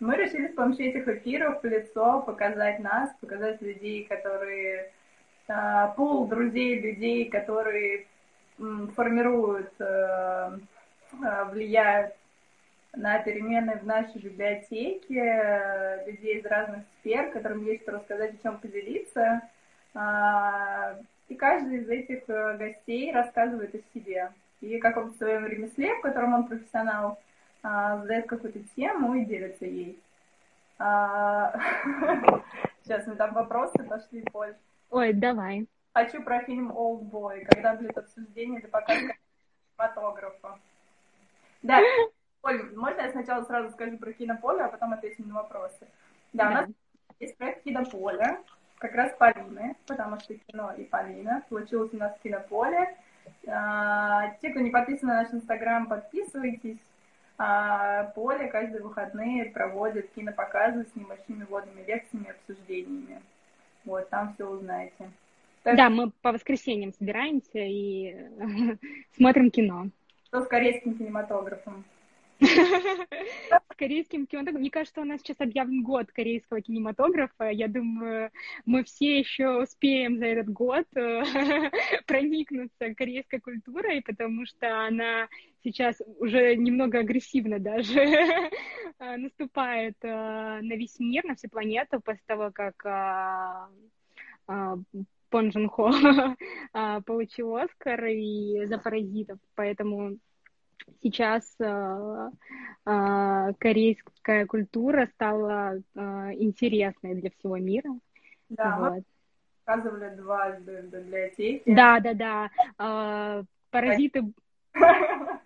Мы 0.00 0.16
решили 0.16 0.48
с 0.48 0.54
помощью 0.54 0.86
этих 0.86 1.08
эфиров 1.08 1.62
лицо 1.64 2.22
показать 2.22 2.80
нас, 2.80 3.10
показать 3.20 3.62
людей, 3.62 4.04
которые 4.04 4.92
а, 5.46 5.88
пул 5.88 6.26
друзей, 6.26 6.80
людей, 6.80 7.28
которые 7.28 8.06
формируют, 8.94 9.72
э, 9.80 10.58
э, 11.22 11.44
влияют 11.50 12.14
на 12.94 13.18
перемены 13.18 13.78
в 13.78 13.84
нашей 13.84 14.20
библиотеке, 14.20 16.04
людей 16.06 16.38
из 16.38 16.46
разных 16.46 16.84
сфер, 17.00 17.30
которым 17.30 17.64
есть 17.64 17.82
что 17.82 17.92
рассказать, 17.92 18.34
о 18.34 18.42
чем 18.42 18.58
поделиться. 18.58 19.42
А, 19.94 20.96
и 21.28 21.34
каждый 21.34 21.78
из 21.78 21.88
этих 21.88 22.22
э, 22.28 22.56
гостей 22.56 23.12
рассказывает 23.12 23.74
о 23.74 23.78
себе 23.92 24.32
и 24.60 24.78
каком-то 24.78 25.16
своем 25.16 25.46
ремесле, 25.46 25.96
в 25.96 26.00
котором 26.00 26.34
он 26.34 26.46
профессионал, 26.46 27.20
задает 27.64 28.26
какую-то 28.26 28.60
тему 28.76 29.14
и 29.14 29.24
делится 29.24 29.64
ей. 29.64 29.98
А, 30.78 31.54
сейчас 32.82 33.06
мы 33.06 33.16
там 33.16 33.32
вопросы 33.32 33.82
пошли, 33.84 34.22
Поль. 34.32 34.54
Ой, 34.90 35.12
давай. 35.12 35.66
Хочу 35.94 36.22
про 36.22 36.40
фильм 36.40 36.76
«Олдбой», 36.76 37.44
когда 37.44 37.74
будет 37.74 37.96
обсуждение 37.96 38.60
для 38.60 38.68
показа 38.68 39.14
фотографа. 39.76 40.58
Да, 41.62 41.80
Оль, 42.42 42.76
можно 42.76 43.00
я 43.00 43.10
сначала 43.10 43.44
сразу 43.44 43.70
скажу 43.70 43.96
про 43.96 44.12
кинополе, 44.12 44.64
а 44.64 44.68
потом 44.68 44.92
ответим 44.92 45.28
на 45.28 45.34
вопросы? 45.36 45.86
Да, 46.32 46.44
да. 46.44 46.50
у 46.50 46.52
нас 46.52 46.70
есть 47.20 47.36
проект 47.38 47.62
кинополе, 47.62 48.38
как 48.78 48.94
раз 48.94 49.14
Полины, 49.18 49.76
потому 49.86 50.20
что 50.20 50.34
кино 50.34 50.74
и 50.76 50.84
Полина. 50.84 51.42
Получилось 51.48 51.94
у 51.94 51.96
нас 51.96 52.12
кинополе. 52.22 52.94
А, 53.46 54.30
те, 54.42 54.50
кто 54.50 54.60
не 54.60 54.70
подписан 54.70 55.08
на 55.08 55.22
наш 55.22 55.32
инстаграм, 55.32 55.86
подписывайтесь. 55.86 56.78
А, 57.36 58.04
поле 58.14 58.46
каждые 58.48 58.82
выходные 58.82 59.46
проводит 59.46 60.10
кинопоказы 60.14 60.84
с 60.84 60.96
небольшими 60.96 61.44
водными 61.44 61.84
лекциями, 61.84 62.30
обсуждениями. 62.30 63.20
Вот, 63.84 64.08
там 64.08 64.34
все 64.34 64.48
узнаете. 64.48 65.10
Так... 65.64 65.76
Да, 65.76 65.90
мы 65.90 66.10
по 66.22 66.32
воскресеньям 66.32 66.92
собираемся 66.92 67.58
и 67.58 68.16
смотрим 69.16 69.50
кино. 69.50 69.88
Что 70.26 70.42
с 70.42 70.46
корейским 70.46 70.96
кинематографом? 70.96 71.84
Корейским 73.76 74.26
кинематографом. 74.26 74.60
Мне 74.60 74.70
кажется, 74.70 75.00
у 75.00 75.04
нас 75.04 75.20
сейчас 75.20 75.40
объявлен 75.40 75.82
год 75.82 76.10
корейского 76.12 76.60
кинематографа. 76.60 77.50
Я 77.50 77.68
думаю, 77.68 78.30
мы 78.64 78.84
все 78.84 79.18
еще 79.18 79.62
успеем 79.62 80.18
за 80.18 80.26
этот 80.26 80.48
год 80.50 80.86
э, 80.96 81.22
проникнуться 82.06 82.94
корейской 82.94 83.40
культурой, 83.40 84.02
потому 84.02 84.46
что 84.46 84.86
она 84.86 85.28
сейчас 85.62 86.00
уже 86.18 86.56
немного 86.56 87.00
агрессивно 87.00 87.58
даже 87.58 88.00
э, 88.98 89.16
наступает 89.16 89.96
э, 90.02 90.08
на 90.62 90.74
весь 90.74 90.98
мир, 90.98 91.24
на 91.24 91.34
всю 91.34 91.48
планету 91.48 92.00
после 92.00 92.22
того, 92.26 92.50
как 92.52 93.70
Пон 95.30 95.48
Джун 95.48 95.68
Хо 95.68 95.90
получил 97.06 97.56
Оскар 97.56 98.04
и 98.06 98.66
за 98.66 98.78
паразитов, 98.78 99.38
поэтому 99.54 100.18
сейчас 101.02 101.44
э, 101.60 102.30
э, 102.86 103.52
корейская 103.58 104.46
культура 104.46 105.06
стала 105.14 105.76
э, 105.76 105.80
интересной 106.38 107.14
для 107.14 107.30
всего 107.30 107.58
мира. 107.58 107.90
Да, 108.48 108.78
вот. 108.78 109.04
показывали 109.64 110.16
дважды 110.16 110.82
в 110.82 110.86
библиотеке. 110.86 111.74
Да, 111.74 112.00
да, 112.00 112.14
да. 112.14 112.50
Э, 112.78 113.44
паразиты. 113.70 114.32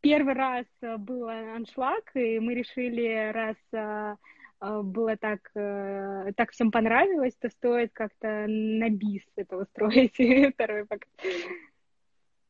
Первый 0.00 0.34
раз 0.34 0.64
был 0.98 1.28
аншлаг, 1.28 2.10
и 2.14 2.38
мы 2.38 2.54
решили, 2.54 3.30
раз 3.32 3.56
было 4.84 5.16
так, 5.18 5.40
так 5.52 6.52
всем 6.52 6.70
понравилось, 6.70 7.34
то 7.34 7.50
стоит 7.50 7.92
как-то 7.92 8.46
на 8.48 8.88
бис 8.88 9.22
это 9.36 9.58
устроить 9.58 10.16
второй 10.54 10.86
показ. 10.86 11.10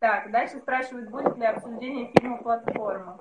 Так, 0.02 0.32
дальше 0.32 0.58
спрашивают, 0.58 1.10
будет 1.10 1.36
ли 1.36 1.46
обсуждение 1.46 2.10
фильма 2.12 2.38
«Платформа». 2.38 3.20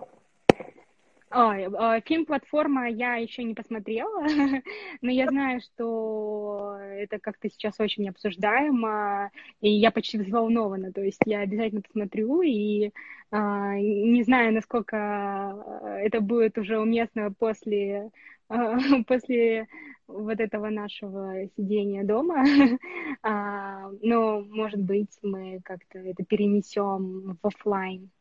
Ой, 1.34 2.02
фильм 2.06 2.26
«Платформа» 2.26 2.90
я 2.90 3.16
еще 3.16 3.44
не 3.44 3.54
посмотрела, 3.54 4.26
но 5.02 5.12
я 5.12 5.28
знаю, 5.28 5.62
что 5.62 6.78
это 6.78 7.20
как-то 7.20 7.50
сейчас 7.50 7.80
очень 7.80 8.10
обсуждаемо, 8.10 9.32
и 9.62 9.70
я 9.70 9.92
почти 9.92 10.18
взволнована, 10.18 10.92
то 10.92 11.02
есть 11.02 11.22
я 11.26 11.40
обязательно 11.40 11.82
посмотрю, 11.82 12.42
и 12.42 12.92
а, 13.32 13.76
не 13.78 14.24
знаю, 14.24 14.54
насколько 14.54 15.58
это 16.00 16.20
будет 16.20 16.58
уже 16.58 16.78
уместно 16.78 17.32
после, 17.32 18.12
а, 18.50 18.78
после 19.08 19.68
вот 20.08 20.38
этого 20.40 20.70
нашего 20.70 21.48
сидения 21.56 22.04
дома, 22.04 22.44
а, 23.24 23.90
но, 24.02 24.42
может 24.42 24.82
быть, 24.82 25.18
мы 25.22 25.62
как-то 25.64 26.00
это 26.00 26.26
перенесем 26.26 27.38
в 27.42 27.48
офлайн. 27.48 28.12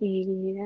И... 0.00 0.60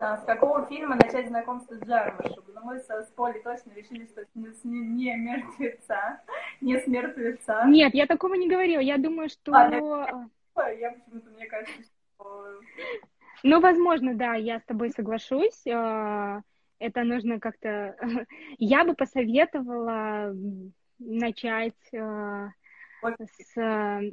А 0.00 0.16
с 0.16 0.24
какого 0.24 0.64
фильма 0.66 0.94
начать 0.94 1.26
знакомство 1.26 1.74
с 1.74 1.82
Джармушем? 1.82 2.44
Ну, 2.54 2.60
мы 2.62 2.78
с 2.78 3.12
Полей 3.16 3.42
точно 3.42 3.72
решили, 3.72 4.06
что 4.06 4.24
не, 4.34 4.48
не 4.62 5.16
мертвеца, 5.16 6.20
не 6.60 6.78
с 6.78 6.86
мертвеца. 6.86 7.64
Нет, 7.66 7.94
я 7.94 8.06
такого 8.06 8.34
не 8.34 8.48
говорила. 8.48 8.80
Я 8.80 8.98
думаю, 8.98 9.28
что... 9.28 9.52
А, 9.52 10.70
я 10.70 10.92
почему-то, 10.92 11.30
мне 11.30 11.46
кажется, 11.46 11.82
что... 11.82 12.60
Ну, 13.42 13.60
возможно, 13.60 14.14
да, 14.14 14.34
я 14.34 14.60
с 14.60 14.64
тобой 14.64 14.90
соглашусь. 14.90 15.66
А, 15.66 16.42
это 16.78 17.02
нужно 17.02 17.40
как-то... 17.40 17.96
Я 18.58 18.84
бы 18.84 18.94
посоветовала 18.94 20.32
начать 20.98 21.74
с, 23.02 23.54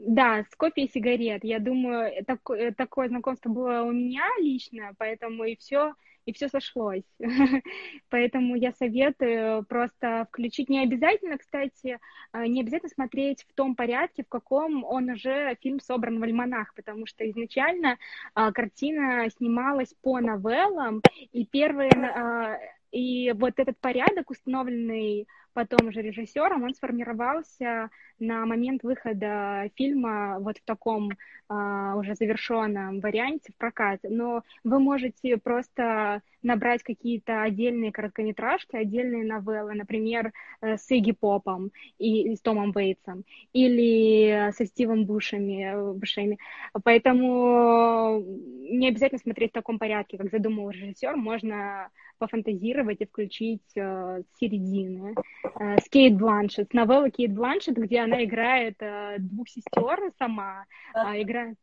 да, 0.08 0.44
с 0.50 0.56
копией 0.56 0.90
сигарет. 0.90 1.44
Я 1.44 1.60
думаю, 1.60 2.24
такое, 2.26 2.72
такое 2.72 3.08
знакомство 3.08 3.50
было 3.50 3.82
у 3.82 3.92
меня 3.92 4.24
лично, 4.40 4.94
поэтому 4.98 5.44
и 5.44 5.56
все 5.56 5.94
и 6.26 6.34
все 6.34 6.50
сошлось. 6.50 7.04
Поэтому 8.10 8.56
я 8.56 8.72
советую 8.74 9.64
просто 9.66 10.28
включить. 10.30 10.70
Не 10.70 10.84
обязательно, 10.84 11.38
кстати, 11.38 12.00
э, 12.34 12.48
не 12.48 12.62
обязательно 12.62 12.90
смотреть 12.90 13.46
в 13.48 13.54
том 13.54 13.76
порядке, 13.76 14.24
в 14.24 14.30
каком 14.30 14.84
он 14.84 15.10
уже 15.12 15.56
фильм 15.62 15.80
собран 15.80 16.20
в 16.20 16.24
альманах, 16.24 16.74
потому 16.74 17.06
что 17.06 17.30
изначально 17.30 17.98
а, 18.34 18.52
картина 18.52 19.30
снималась 19.38 19.94
по 20.02 20.20
новеллам, 20.20 21.02
и 21.32 21.46
первые 21.46 21.92
а, 21.92 22.58
и 22.92 23.32
вот 23.34 23.54
этот 23.58 23.78
порядок, 23.80 24.32
установленный 24.32 25.28
потом 25.56 25.88
уже 25.88 26.02
режиссером, 26.02 26.64
он 26.64 26.76
сформировался 26.76 27.90
на 28.20 28.46
момент 28.46 28.84
выхода 28.84 29.70
фильма 29.76 30.38
вот 30.40 30.58
в 30.58 30.64
таком 30.66 31.12
а, 31.48 31.96
уже 31.96 32.14
завершенном 32.16 33.00
варианте 33.00 33.54
в 33.54 33.58
прокат. 33.58 34.02
Но 34.04 34.44
вы 34.64 34.80
можете 34.80 35.38
просто 35.38 36.22
набрать 36.44 36.84
какие-то 36.84 37.42
отдельные 37.42 37.92
короткометражки, 37.92 38.76
отдельные 38.76 39.26
новеллы, 39.26 39.74
например, 39.74 40.32
э, 40.62 40.78
с 40.78 40.92
Игги 40.92 41.14
Попом 41.14 41.72
и, 41.98 42.36
с 42.36 42.42
Томом 42.42 42.72
Бейтсом, 42.72 43.24
или 43.54 44.52
со 44.52 44.66
Стивом 44.66 45.06
Бушами, 45.06 45.94
Бушами. 45.98 46.38
Поэтому 46.84 48.24
не 48.70 48.90
обязательно 48.90 49.20
смотреть 49.20 49.52
в 49.52 49.56
таком 49.56 49.80
порядке, 49.80 50.18
как 50.18 50.30
задумал 50.32 50.70
режиссер, 50.70 51.16
можно 51.16 51.90
пофантазировать 52.18 53.02
и 53.02 53.06
включить 53.06 53.76
э, 53.76 54.22
середины. 54.40 55.16
Э, 55.60 55.80
с 55.80 55.90
Кейт 55.90 56.16
Бланшет, 56.16 56.74
новелла 56.74 57.10
Кейт 57.10 57.34
Бланшет, 57.34 57.78
где 57.78 58.00
она 58.00 58.24
играет 58.24 58.76
э, 58.80 59.18
двух 59.20 59.50
сестер 59.50 60.12
сама, 60.18 60.66
э, 60.94 61.22
играет... 61.22 61.58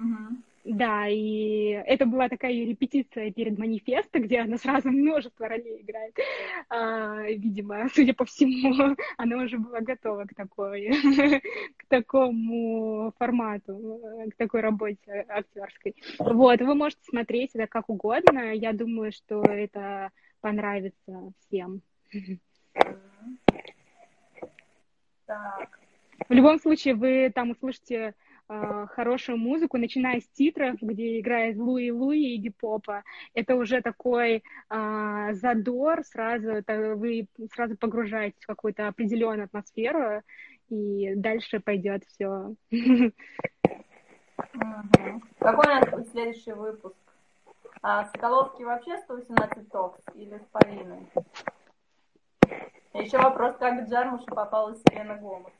Uh-huh. 0.00 0.36
Да, 0.64 1.08
и 1.08 1.70
это 1.70 2.06
была 2.06 2.28
такая 2.28 2.52
репетиция 2.52 3.32
перед 3.32 3.58
манифестом, 3.58 4.22
где 4.22 4.40
она 4.40 4.58
сразу 4.58 4.90
множество 4.90 5.48
ролей 5.48 5.82
играет. 5.82 6.16
А, 6.68 7.22
видимо, 7.22 7.88
судя 7.92 8.14
по 8.14 8.24
всему, 8.24 8.96
она 9.16 9.42
уже 9.42 9.58
была 9.58 9.80
готова 9.80 10.24
к 10.24 10.34
такой, 10.36 10.92
к 11.76 11.86
такому 11.88 13.12
формату, 13.18 14.00
к 14.32 14.36
такой 14.36 14.60
работе 14.60 15.26
актерской. 15.28 15.96
Вот, 16.20 16.60
вы 16.60 16.74
можете 16.76 17.02
смотреть 17.08 17.50
это 17.54 17.66
как 17.66 17.88
угодно. 17.88 18.52
Я 18.52 18.72
думаю, 18.72 19.10
что 19.10 19.42
это 19.42 20.10
понравится 20.40 21.32
всем. 21.40 21.82
Так. 25.26 25.78
В 26.28 26.32
любом 26.32 26.58
случае, 26.58 26.94
вы 26.94 27.32
там 27.34 27.50
услышите 27.50 28.14
э, 28.48 28.86
хорошую 28.90 29.38
музыку, 29.38 29.78
начиная 29.78 30.20
с 30.20 30.28
титров, 30.28 30.76
где 30.80 31.20
играет 31.20 31.56
Луи 31.56 31.90
Луи 31.90 32.34
и 32.34 32.36
Гипопа. 32.36 33.02
Это 33.34 33.56
уже 33.56 33.80
такой 33.80 34.42
э, 34.70 35.28
задор, 35.32 36.04
сразу 36.04 36.50
это 36.50 36.94
вы 36.94 37.26
сразу 37.52 37.76
погружаетесь 37.76 38.42
в 38.42 38.46
какую-то 38.46 38.88
определенную 38.88 39.44
атмосферу, 39.44 40.22
и 40.68 41.14
дальше 41.16 41.60
пойдет 41.60 42.04
все. 42.04 42.54
Угу. 44.54 45.22
Какой 45.38 45.66
у 45.66 45.70
нас 45.70 45.90
будет 45.90 46.08
следующий 46.08 46.52
выпуск? 46.52 46.96
А, 47.82 48.04
Соколовский 48.06 48.64
вообще 48.64 48.96
118 48.98 49.68
токс 49.70 50.00
или 50.14 50.38
с 50.38 50.46
Полиной? 50.52 51.06
Еще 52.94 53.18
вопрос, 53.18 53.56
как 53.58 53.84
к 53.84 53.88
Джармушу 53.88 54.26
попалась 54.26 54.80
Селена 54.88 55.16
Гомес. 55.16 55.52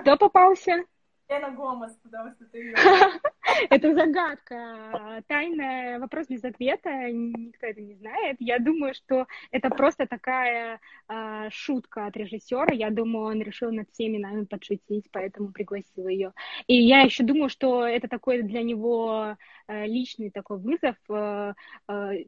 Кто 0.00 0.16
попался? 0.16 0.84
Селена 1.26 1.50
Гомес, 1.50 1.92
потому 2.02 2.32
что 2.32 2.44
ты 2.46 2.58
ее... 2.58 2.74
Это 3.70 3.94
загадка, 3.94 5.22
тайная, 5.26 5.98
вопрос 5.98 6.26
без 6.28 6.44
ответа, 6.44 6.90
никто 7.10 7.66
это 7.66 7.80
не 7.80 7.94
знает. 7.94 8.36
Я 8.38 8.58
думаю, 8.58 8.94
что 8.94 9.26
это 9.50 9.70
просто 9.70 10.06
такая 10.06 10.80
э, 11.08 11.48
шутка 11.50 12.06
от 12.06 12.16
режиссера. 12.16 12.72
Я 12.72 12.90
думаю, 12.90 13.26
он 13.26 13.42
решил 13.42 13.72
над 13.72 13.90
всеми 13.90 14.18
нами 14.18 14.44
подшутить, 14.44 15.06
поэтому 15.10 15.52
пригласил 15.52 16.08
ее. 16.08 16.34
И 16.66 16.74
я 16.74 17.00
еще 17.00 17.24
думаю, 17.24 17.48
что 17.48 17.86
это 17.86 18.06
такой 18.06 18.42
для 18.42 18.62
него 18.62 19.36
э, 19.66 19.86
личный 19.86 20.30
такой 20.30 20.58
вызов. 20.58 20.96
Э, 21.08 21.54
э, 21.88 22.24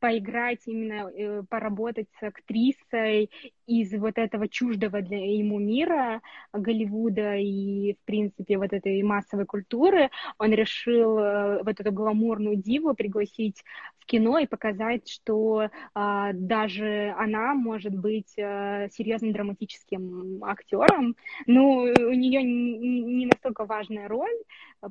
поиграть 0.00 0.60
именно, 0.66 1.10
э, 1.10 1.42
поработать 1.48 2.08
с 2.18 2.22
актрисой 2.22 3.30
из 3.66 3.92
вот 3.92 4.16
этого 4.16 4.48
чуждого 4.48 5.02
для 5.02 5.18
ему 5.18 5.58
мира 5.58 6.22
Голливуда 6.52 7.36
и, 7.36 7.94
в 7.94 8.04
принципе, 8.06 8.56
вот 8.58 8.72
этой 8.72 9.02
массовой 9.02 9.44
культуры, 9.44 10.10
он 10.38 10.52
решил 10.52 11.18
э, 11.18 11.62
вот 11.62 11.80
эту 11.80 11.92
гламурную 11.92 12.56
диву 12.56 12.94
пригласить 12.94 13.62
в 13.98 14.06
кино 14.06 14.38
и 14.38 14.46
показать, 14.46 15.08
что 15.08 15.68
а, 15.94 16.32
даже 16.32 17.14
она 17.18 17.54
может 17.54 17.94
быть 17.94 18.38
а, 18.38 18.88
серьезным 18.90 19.32
драматическим 19.32 20.42
актером. 20.44 21.14
Ну, 21.46 21.82
у 21.82 22.12
нее 22.12 22.42
не, 22.42 23.26
настолько 23.26 23.64
важная 23.66 24.08
роль, 24.08 24.34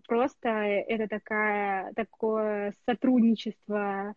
просто 0.08 0.50
это 0.50 1.08
такая, 1.08 1.94
такое 1.94 2.74
сотрудничество 2.86 4.14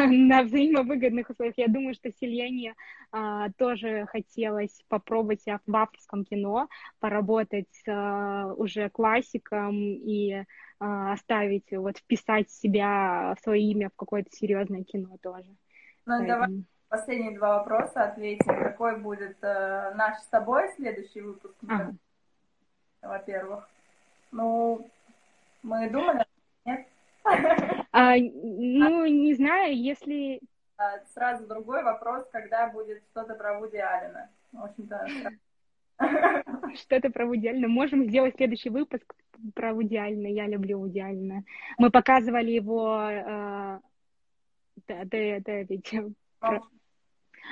на 0.10 0.42
взаимовыгодных 0.42 1.30
условиях. 1.30 1.58
Я 1.58 1.68
думаю, 1.68 1.94
что 1.94 2.10
Сильяне 2.12 2.74
а, 3.12 3.50
тоже 3.52 4.06
хотелось 4.06 4.82
попробовать 4.88 5.42
себя 5.42 5.60
в 5.66 5.76
авторском 5.76 6.24
кино, 6.24 6.68
поработать 6.98 7.82
а, 7.88 8.52
уже 8.56 8.88
классиком 8.90 9.74
и 9.74 10.44
а, 10.78 11.12
оставить, 11.12 11.70
вот 11.72 11.98
вписать 11.98 12.50
себя, 12.50 13.34
свое 13.42 13.62
имя 13.62 13.90
в 13.90 13.96
какое-то 13.96 14.30
серьезное 14.30 14.84
кино 14.84 15.16
тоже. 15.22 15.48
Ну, 16.06 16.18
Поэтому... 16.18 16.26
давай 16.28 16.64
последние 16.90 17.36
два 17.36 17.58
вопроса 17.58 18.04
ответим. 18.04 18.46
Какой 18.46 18.98
будет 18.98 19.36
э, 19.42 19.94
наш 19.94 20.18
с 20.18 20.26
тобой 20.26 20.70
следующий 20.74 21.20
выпуск? 21.20 21.54
Ага. 21.68 21.94
Во-первых. 23.00 23.68
Ну, 24.32 24.90
мы 25.62 25.88
думали, 25.88 26.26
нет? 26.64 26.86
А, 27.92 28.16
ну, 28.16 29.06
не 29.06 29.34
знаю, 29.34 29.76
если... 29.76 30.40
А, 30.76 31.00
сразу 31.12 31.46
другой 31.46 31.82
вопрос, 31.82 32.24
когда 32.30 32.68
будет 32.68 33.02
что-то 33.10 33.34
про 33.34 33.58
Вуди 33.58 33.76
Аллена. 33.76 34.30
В 34.52 34.64
общем-то, 34.64 35.06
что-то 36.76 37.10
про 37.10 37.26
Вуди. 37.26 37.50
Можем 37.66 38.04
сделать 38.04 38.36
следующий 38.36 38.70
выпуск 38.70 39.14
про 39.54 39.74
Вуди. 39.74 39.94
Я 39.94 40.46
люблю 40.46 40.78
Вуди. 40.78 41.02
Мы 41.78 41.90
показывали 41.90 42.50
его... 42.50 43.08
Э, 43.10 43.80
да, 44.86 45.04
да, 45.04 45.38
да, 45.40 45.62
ведь... 45.62 45.94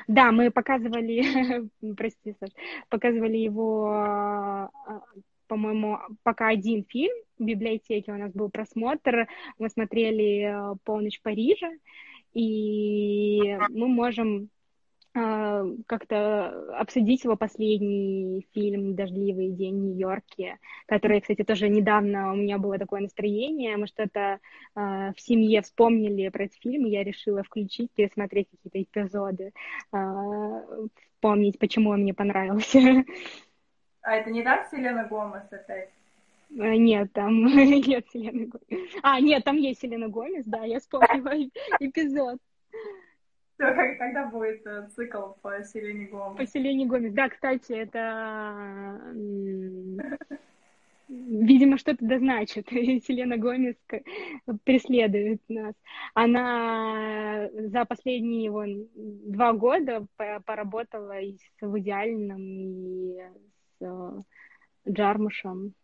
Да, 0.07 0.31
мы 0.31 0.51
показывали, 0.51 1.69
прости, 1.97 2.35
Саш, 2.39 2.51
показывали 2.89 3.37
его 3.37 4.71
по-моему, 5.49 5.99
пока 6.23 6.49
один 6.49 6.85
фильм 6.85 7.15
в 7.39 7.45
библиотеке 7.45 8.13
у 8.13 8.17
нас 8.17 8.33
был 8.33 8.51
просмотр. 8.51 9.27
Мы 9.59 9.69
смотрели 9.71 10.73
э, 10.73 10.77
«Полночь 10.85 11.19
в 11.19 11.23
Париже», 11.23 11.79
и 12.35 13.57
мы 13.71 13.89
можем 13.89 14.51
э, 15.15 15.75
как-то 15.87 16.77
обсудить 16.79 17.25
его 17.25 17.37
последний 17.37 18.47
фильм 18.53 18.95
«Дождливый 18.95 19.51
день 19.51 19.77
в 19.77 19.85
Нью-Йорке», 19.85 20.59
который, 20.87 21.21
кстати, 21.21 21.43
тоже 21.43 21.69
недавно 21.69 22.33
у 22.33 22.37
меня 22.37 22.59
было 22.59 22.79
такое 22.79 23.01
настроение, 23.01 23.77
мы 23.77 23.87
что-то 23.87 24.21
э, 24.21 24.39
в 24.75 25.21
семье 25.21 25.63
вспомнили 25.63 26.29
про 26.29 26.45
этот 26.45 26.59
фильм, 26.61 26.87
и 26.87 26.91
я 26.91 27.03
решила 27.03 27.43
включить, 27.43 27.91
пересмотреть 27.93 28.49
какие-то 28.51 28.83
эпизоды, 28.83 29.53
вспомнить, 31.19 31.59
почему 31.59 31.91
он 31.91 32.03
мне 32.03 32.15
понравился. 32.15 32.79
А 34.09 34.15
это 34.15 34.31
не 34.31 34.43
так 34.43 34.67
Селена 34.71 35.05
Гомес 35.05 35.53
опять? 35.53 35.91
А, 36.59 36.75
нет, 36.75 37.13
там 37.13 37.45
нет 37.45 38.07
Селены 38.11 38.47
Гомес. 38.47 38.91
А, 39.03 39.21
нет, 39.21 39.45
там 39.45 39.57
есть 39.57 39.83
Селена 39.83 40.09
Гомес, 40.09 40.47
да, 40.47 40.65
я 40.65 40.81
вспомнила 40.81 41.35
эпизод. 41.81 42.39
Все, 43.53 43.75
как, 43.75 43.99
когда 43.99 44.25
будет 44.29 44.67
э, 44.67 44.89
цикл 44.97 45.33
по 45.43 45.63
Селене 45.63 46.07
Гомес? 46.07 46.39
По 46.39 46.47
Селене 46.47 46.87
Гомес, 46.87 47.13
да, 47.13 47.29
кстати, 47.29 47.73
это... 47.73 48.99
Видимо, 51.09 51.77
что-то 51.77 51.99
да 52.01 52.19
значит. 52.19 52.67
Селена 52.71 53.37
Гомес 53.37 53.77
преследует 54.65 55.43
нас. 55.49 55.75
Она 56.15 57.51
за 57.53 57.85
последние 57.85 58.51
вон, 58.51 58.89
два 58.95 59.53
года 59.53 60.07
поработала 60.47 61.21
и 61.21 61.37
с 61.37 61.61
Вуди 61.61 61.91
и 61.91 63.19
с 63.81 64.25
Джармушем. 64.89 65.75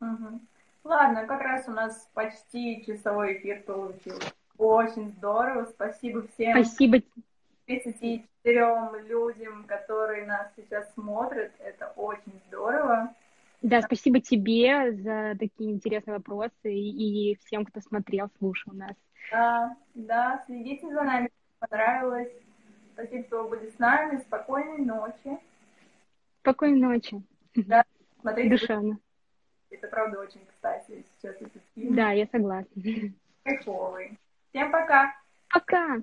Угу. 0.00 0.40
Ладно, 0.84 1.26
как 1.26 1.40
раз 1.42 1.68
у 1.68 1.72
нас 1.72 2.08
почти 2.14 2.84
часовой 2.86 3.38
эфир 3.38 3.62
получился. 3.62 4.32
Очень 4.56 5.12
здорово. 5.12 5.66
Спасибо 5.66 6.26
всем. 6.28 6.52
Спасибо. 6.52 6.98
34 7.66 8.26
людям, 9.08 9.64
которые 9.64 10.26
нас 10.26 10.50
сейчас 10.56 10.92
смотрят. 10.94 11.52
Это 11.60 11.92
очень 11.96 12.40
здорово. 12.48 13.14
Да, 13.62 13.82
спасибо 13.82 14.20
тебе 14.20 14.92
за 14.92 15.36
такие 15.38 15.70
интересные 15.70 16.16
вопросы 16.16 16.52
и 16.64 17.36
всем, 17.44 17.66
кто 17.66 17.80
смотрел, 17.80 18.30
слушал 18.38 18.72
нас. 18.72 18.96
Да, 19.30 19.76
да, 19.94 20.42
следите 20.46 20.88
за 20.88 21.02
нами, 21.02 21.30
понравилось. 21.58 22.32
Спасибо, 22.94 23.24
что 23.26 23.42
вы 23.42 23.50
были 23.50 23.70
с 23.70 23.78
нами. 23.78 24.18
Спокойной 24.18 24.78
ночи. 24.78 25.38
Спокойной 26.40 26.80
ночи. 26.80 27.22
Да, 27.54 27.84
смотри 28.20 28.48
Душевно. 28.48 28.98
Это 29.70 29.88
правда 29.88 30.20
очень 30.20 30.44
кстати. 30.46 31.04
Сейчас 31.18 31.36
этот 31.36 31.62
фильм. 31.74 31.94
Да, 31.94 32.12
я 32.12 32.26
согласна. 32.26 32.82
Кайфовый. 33.44 34.18
Всем 34.50 34.72
пока. 34.72 35.14
Пока. 35.50 36.02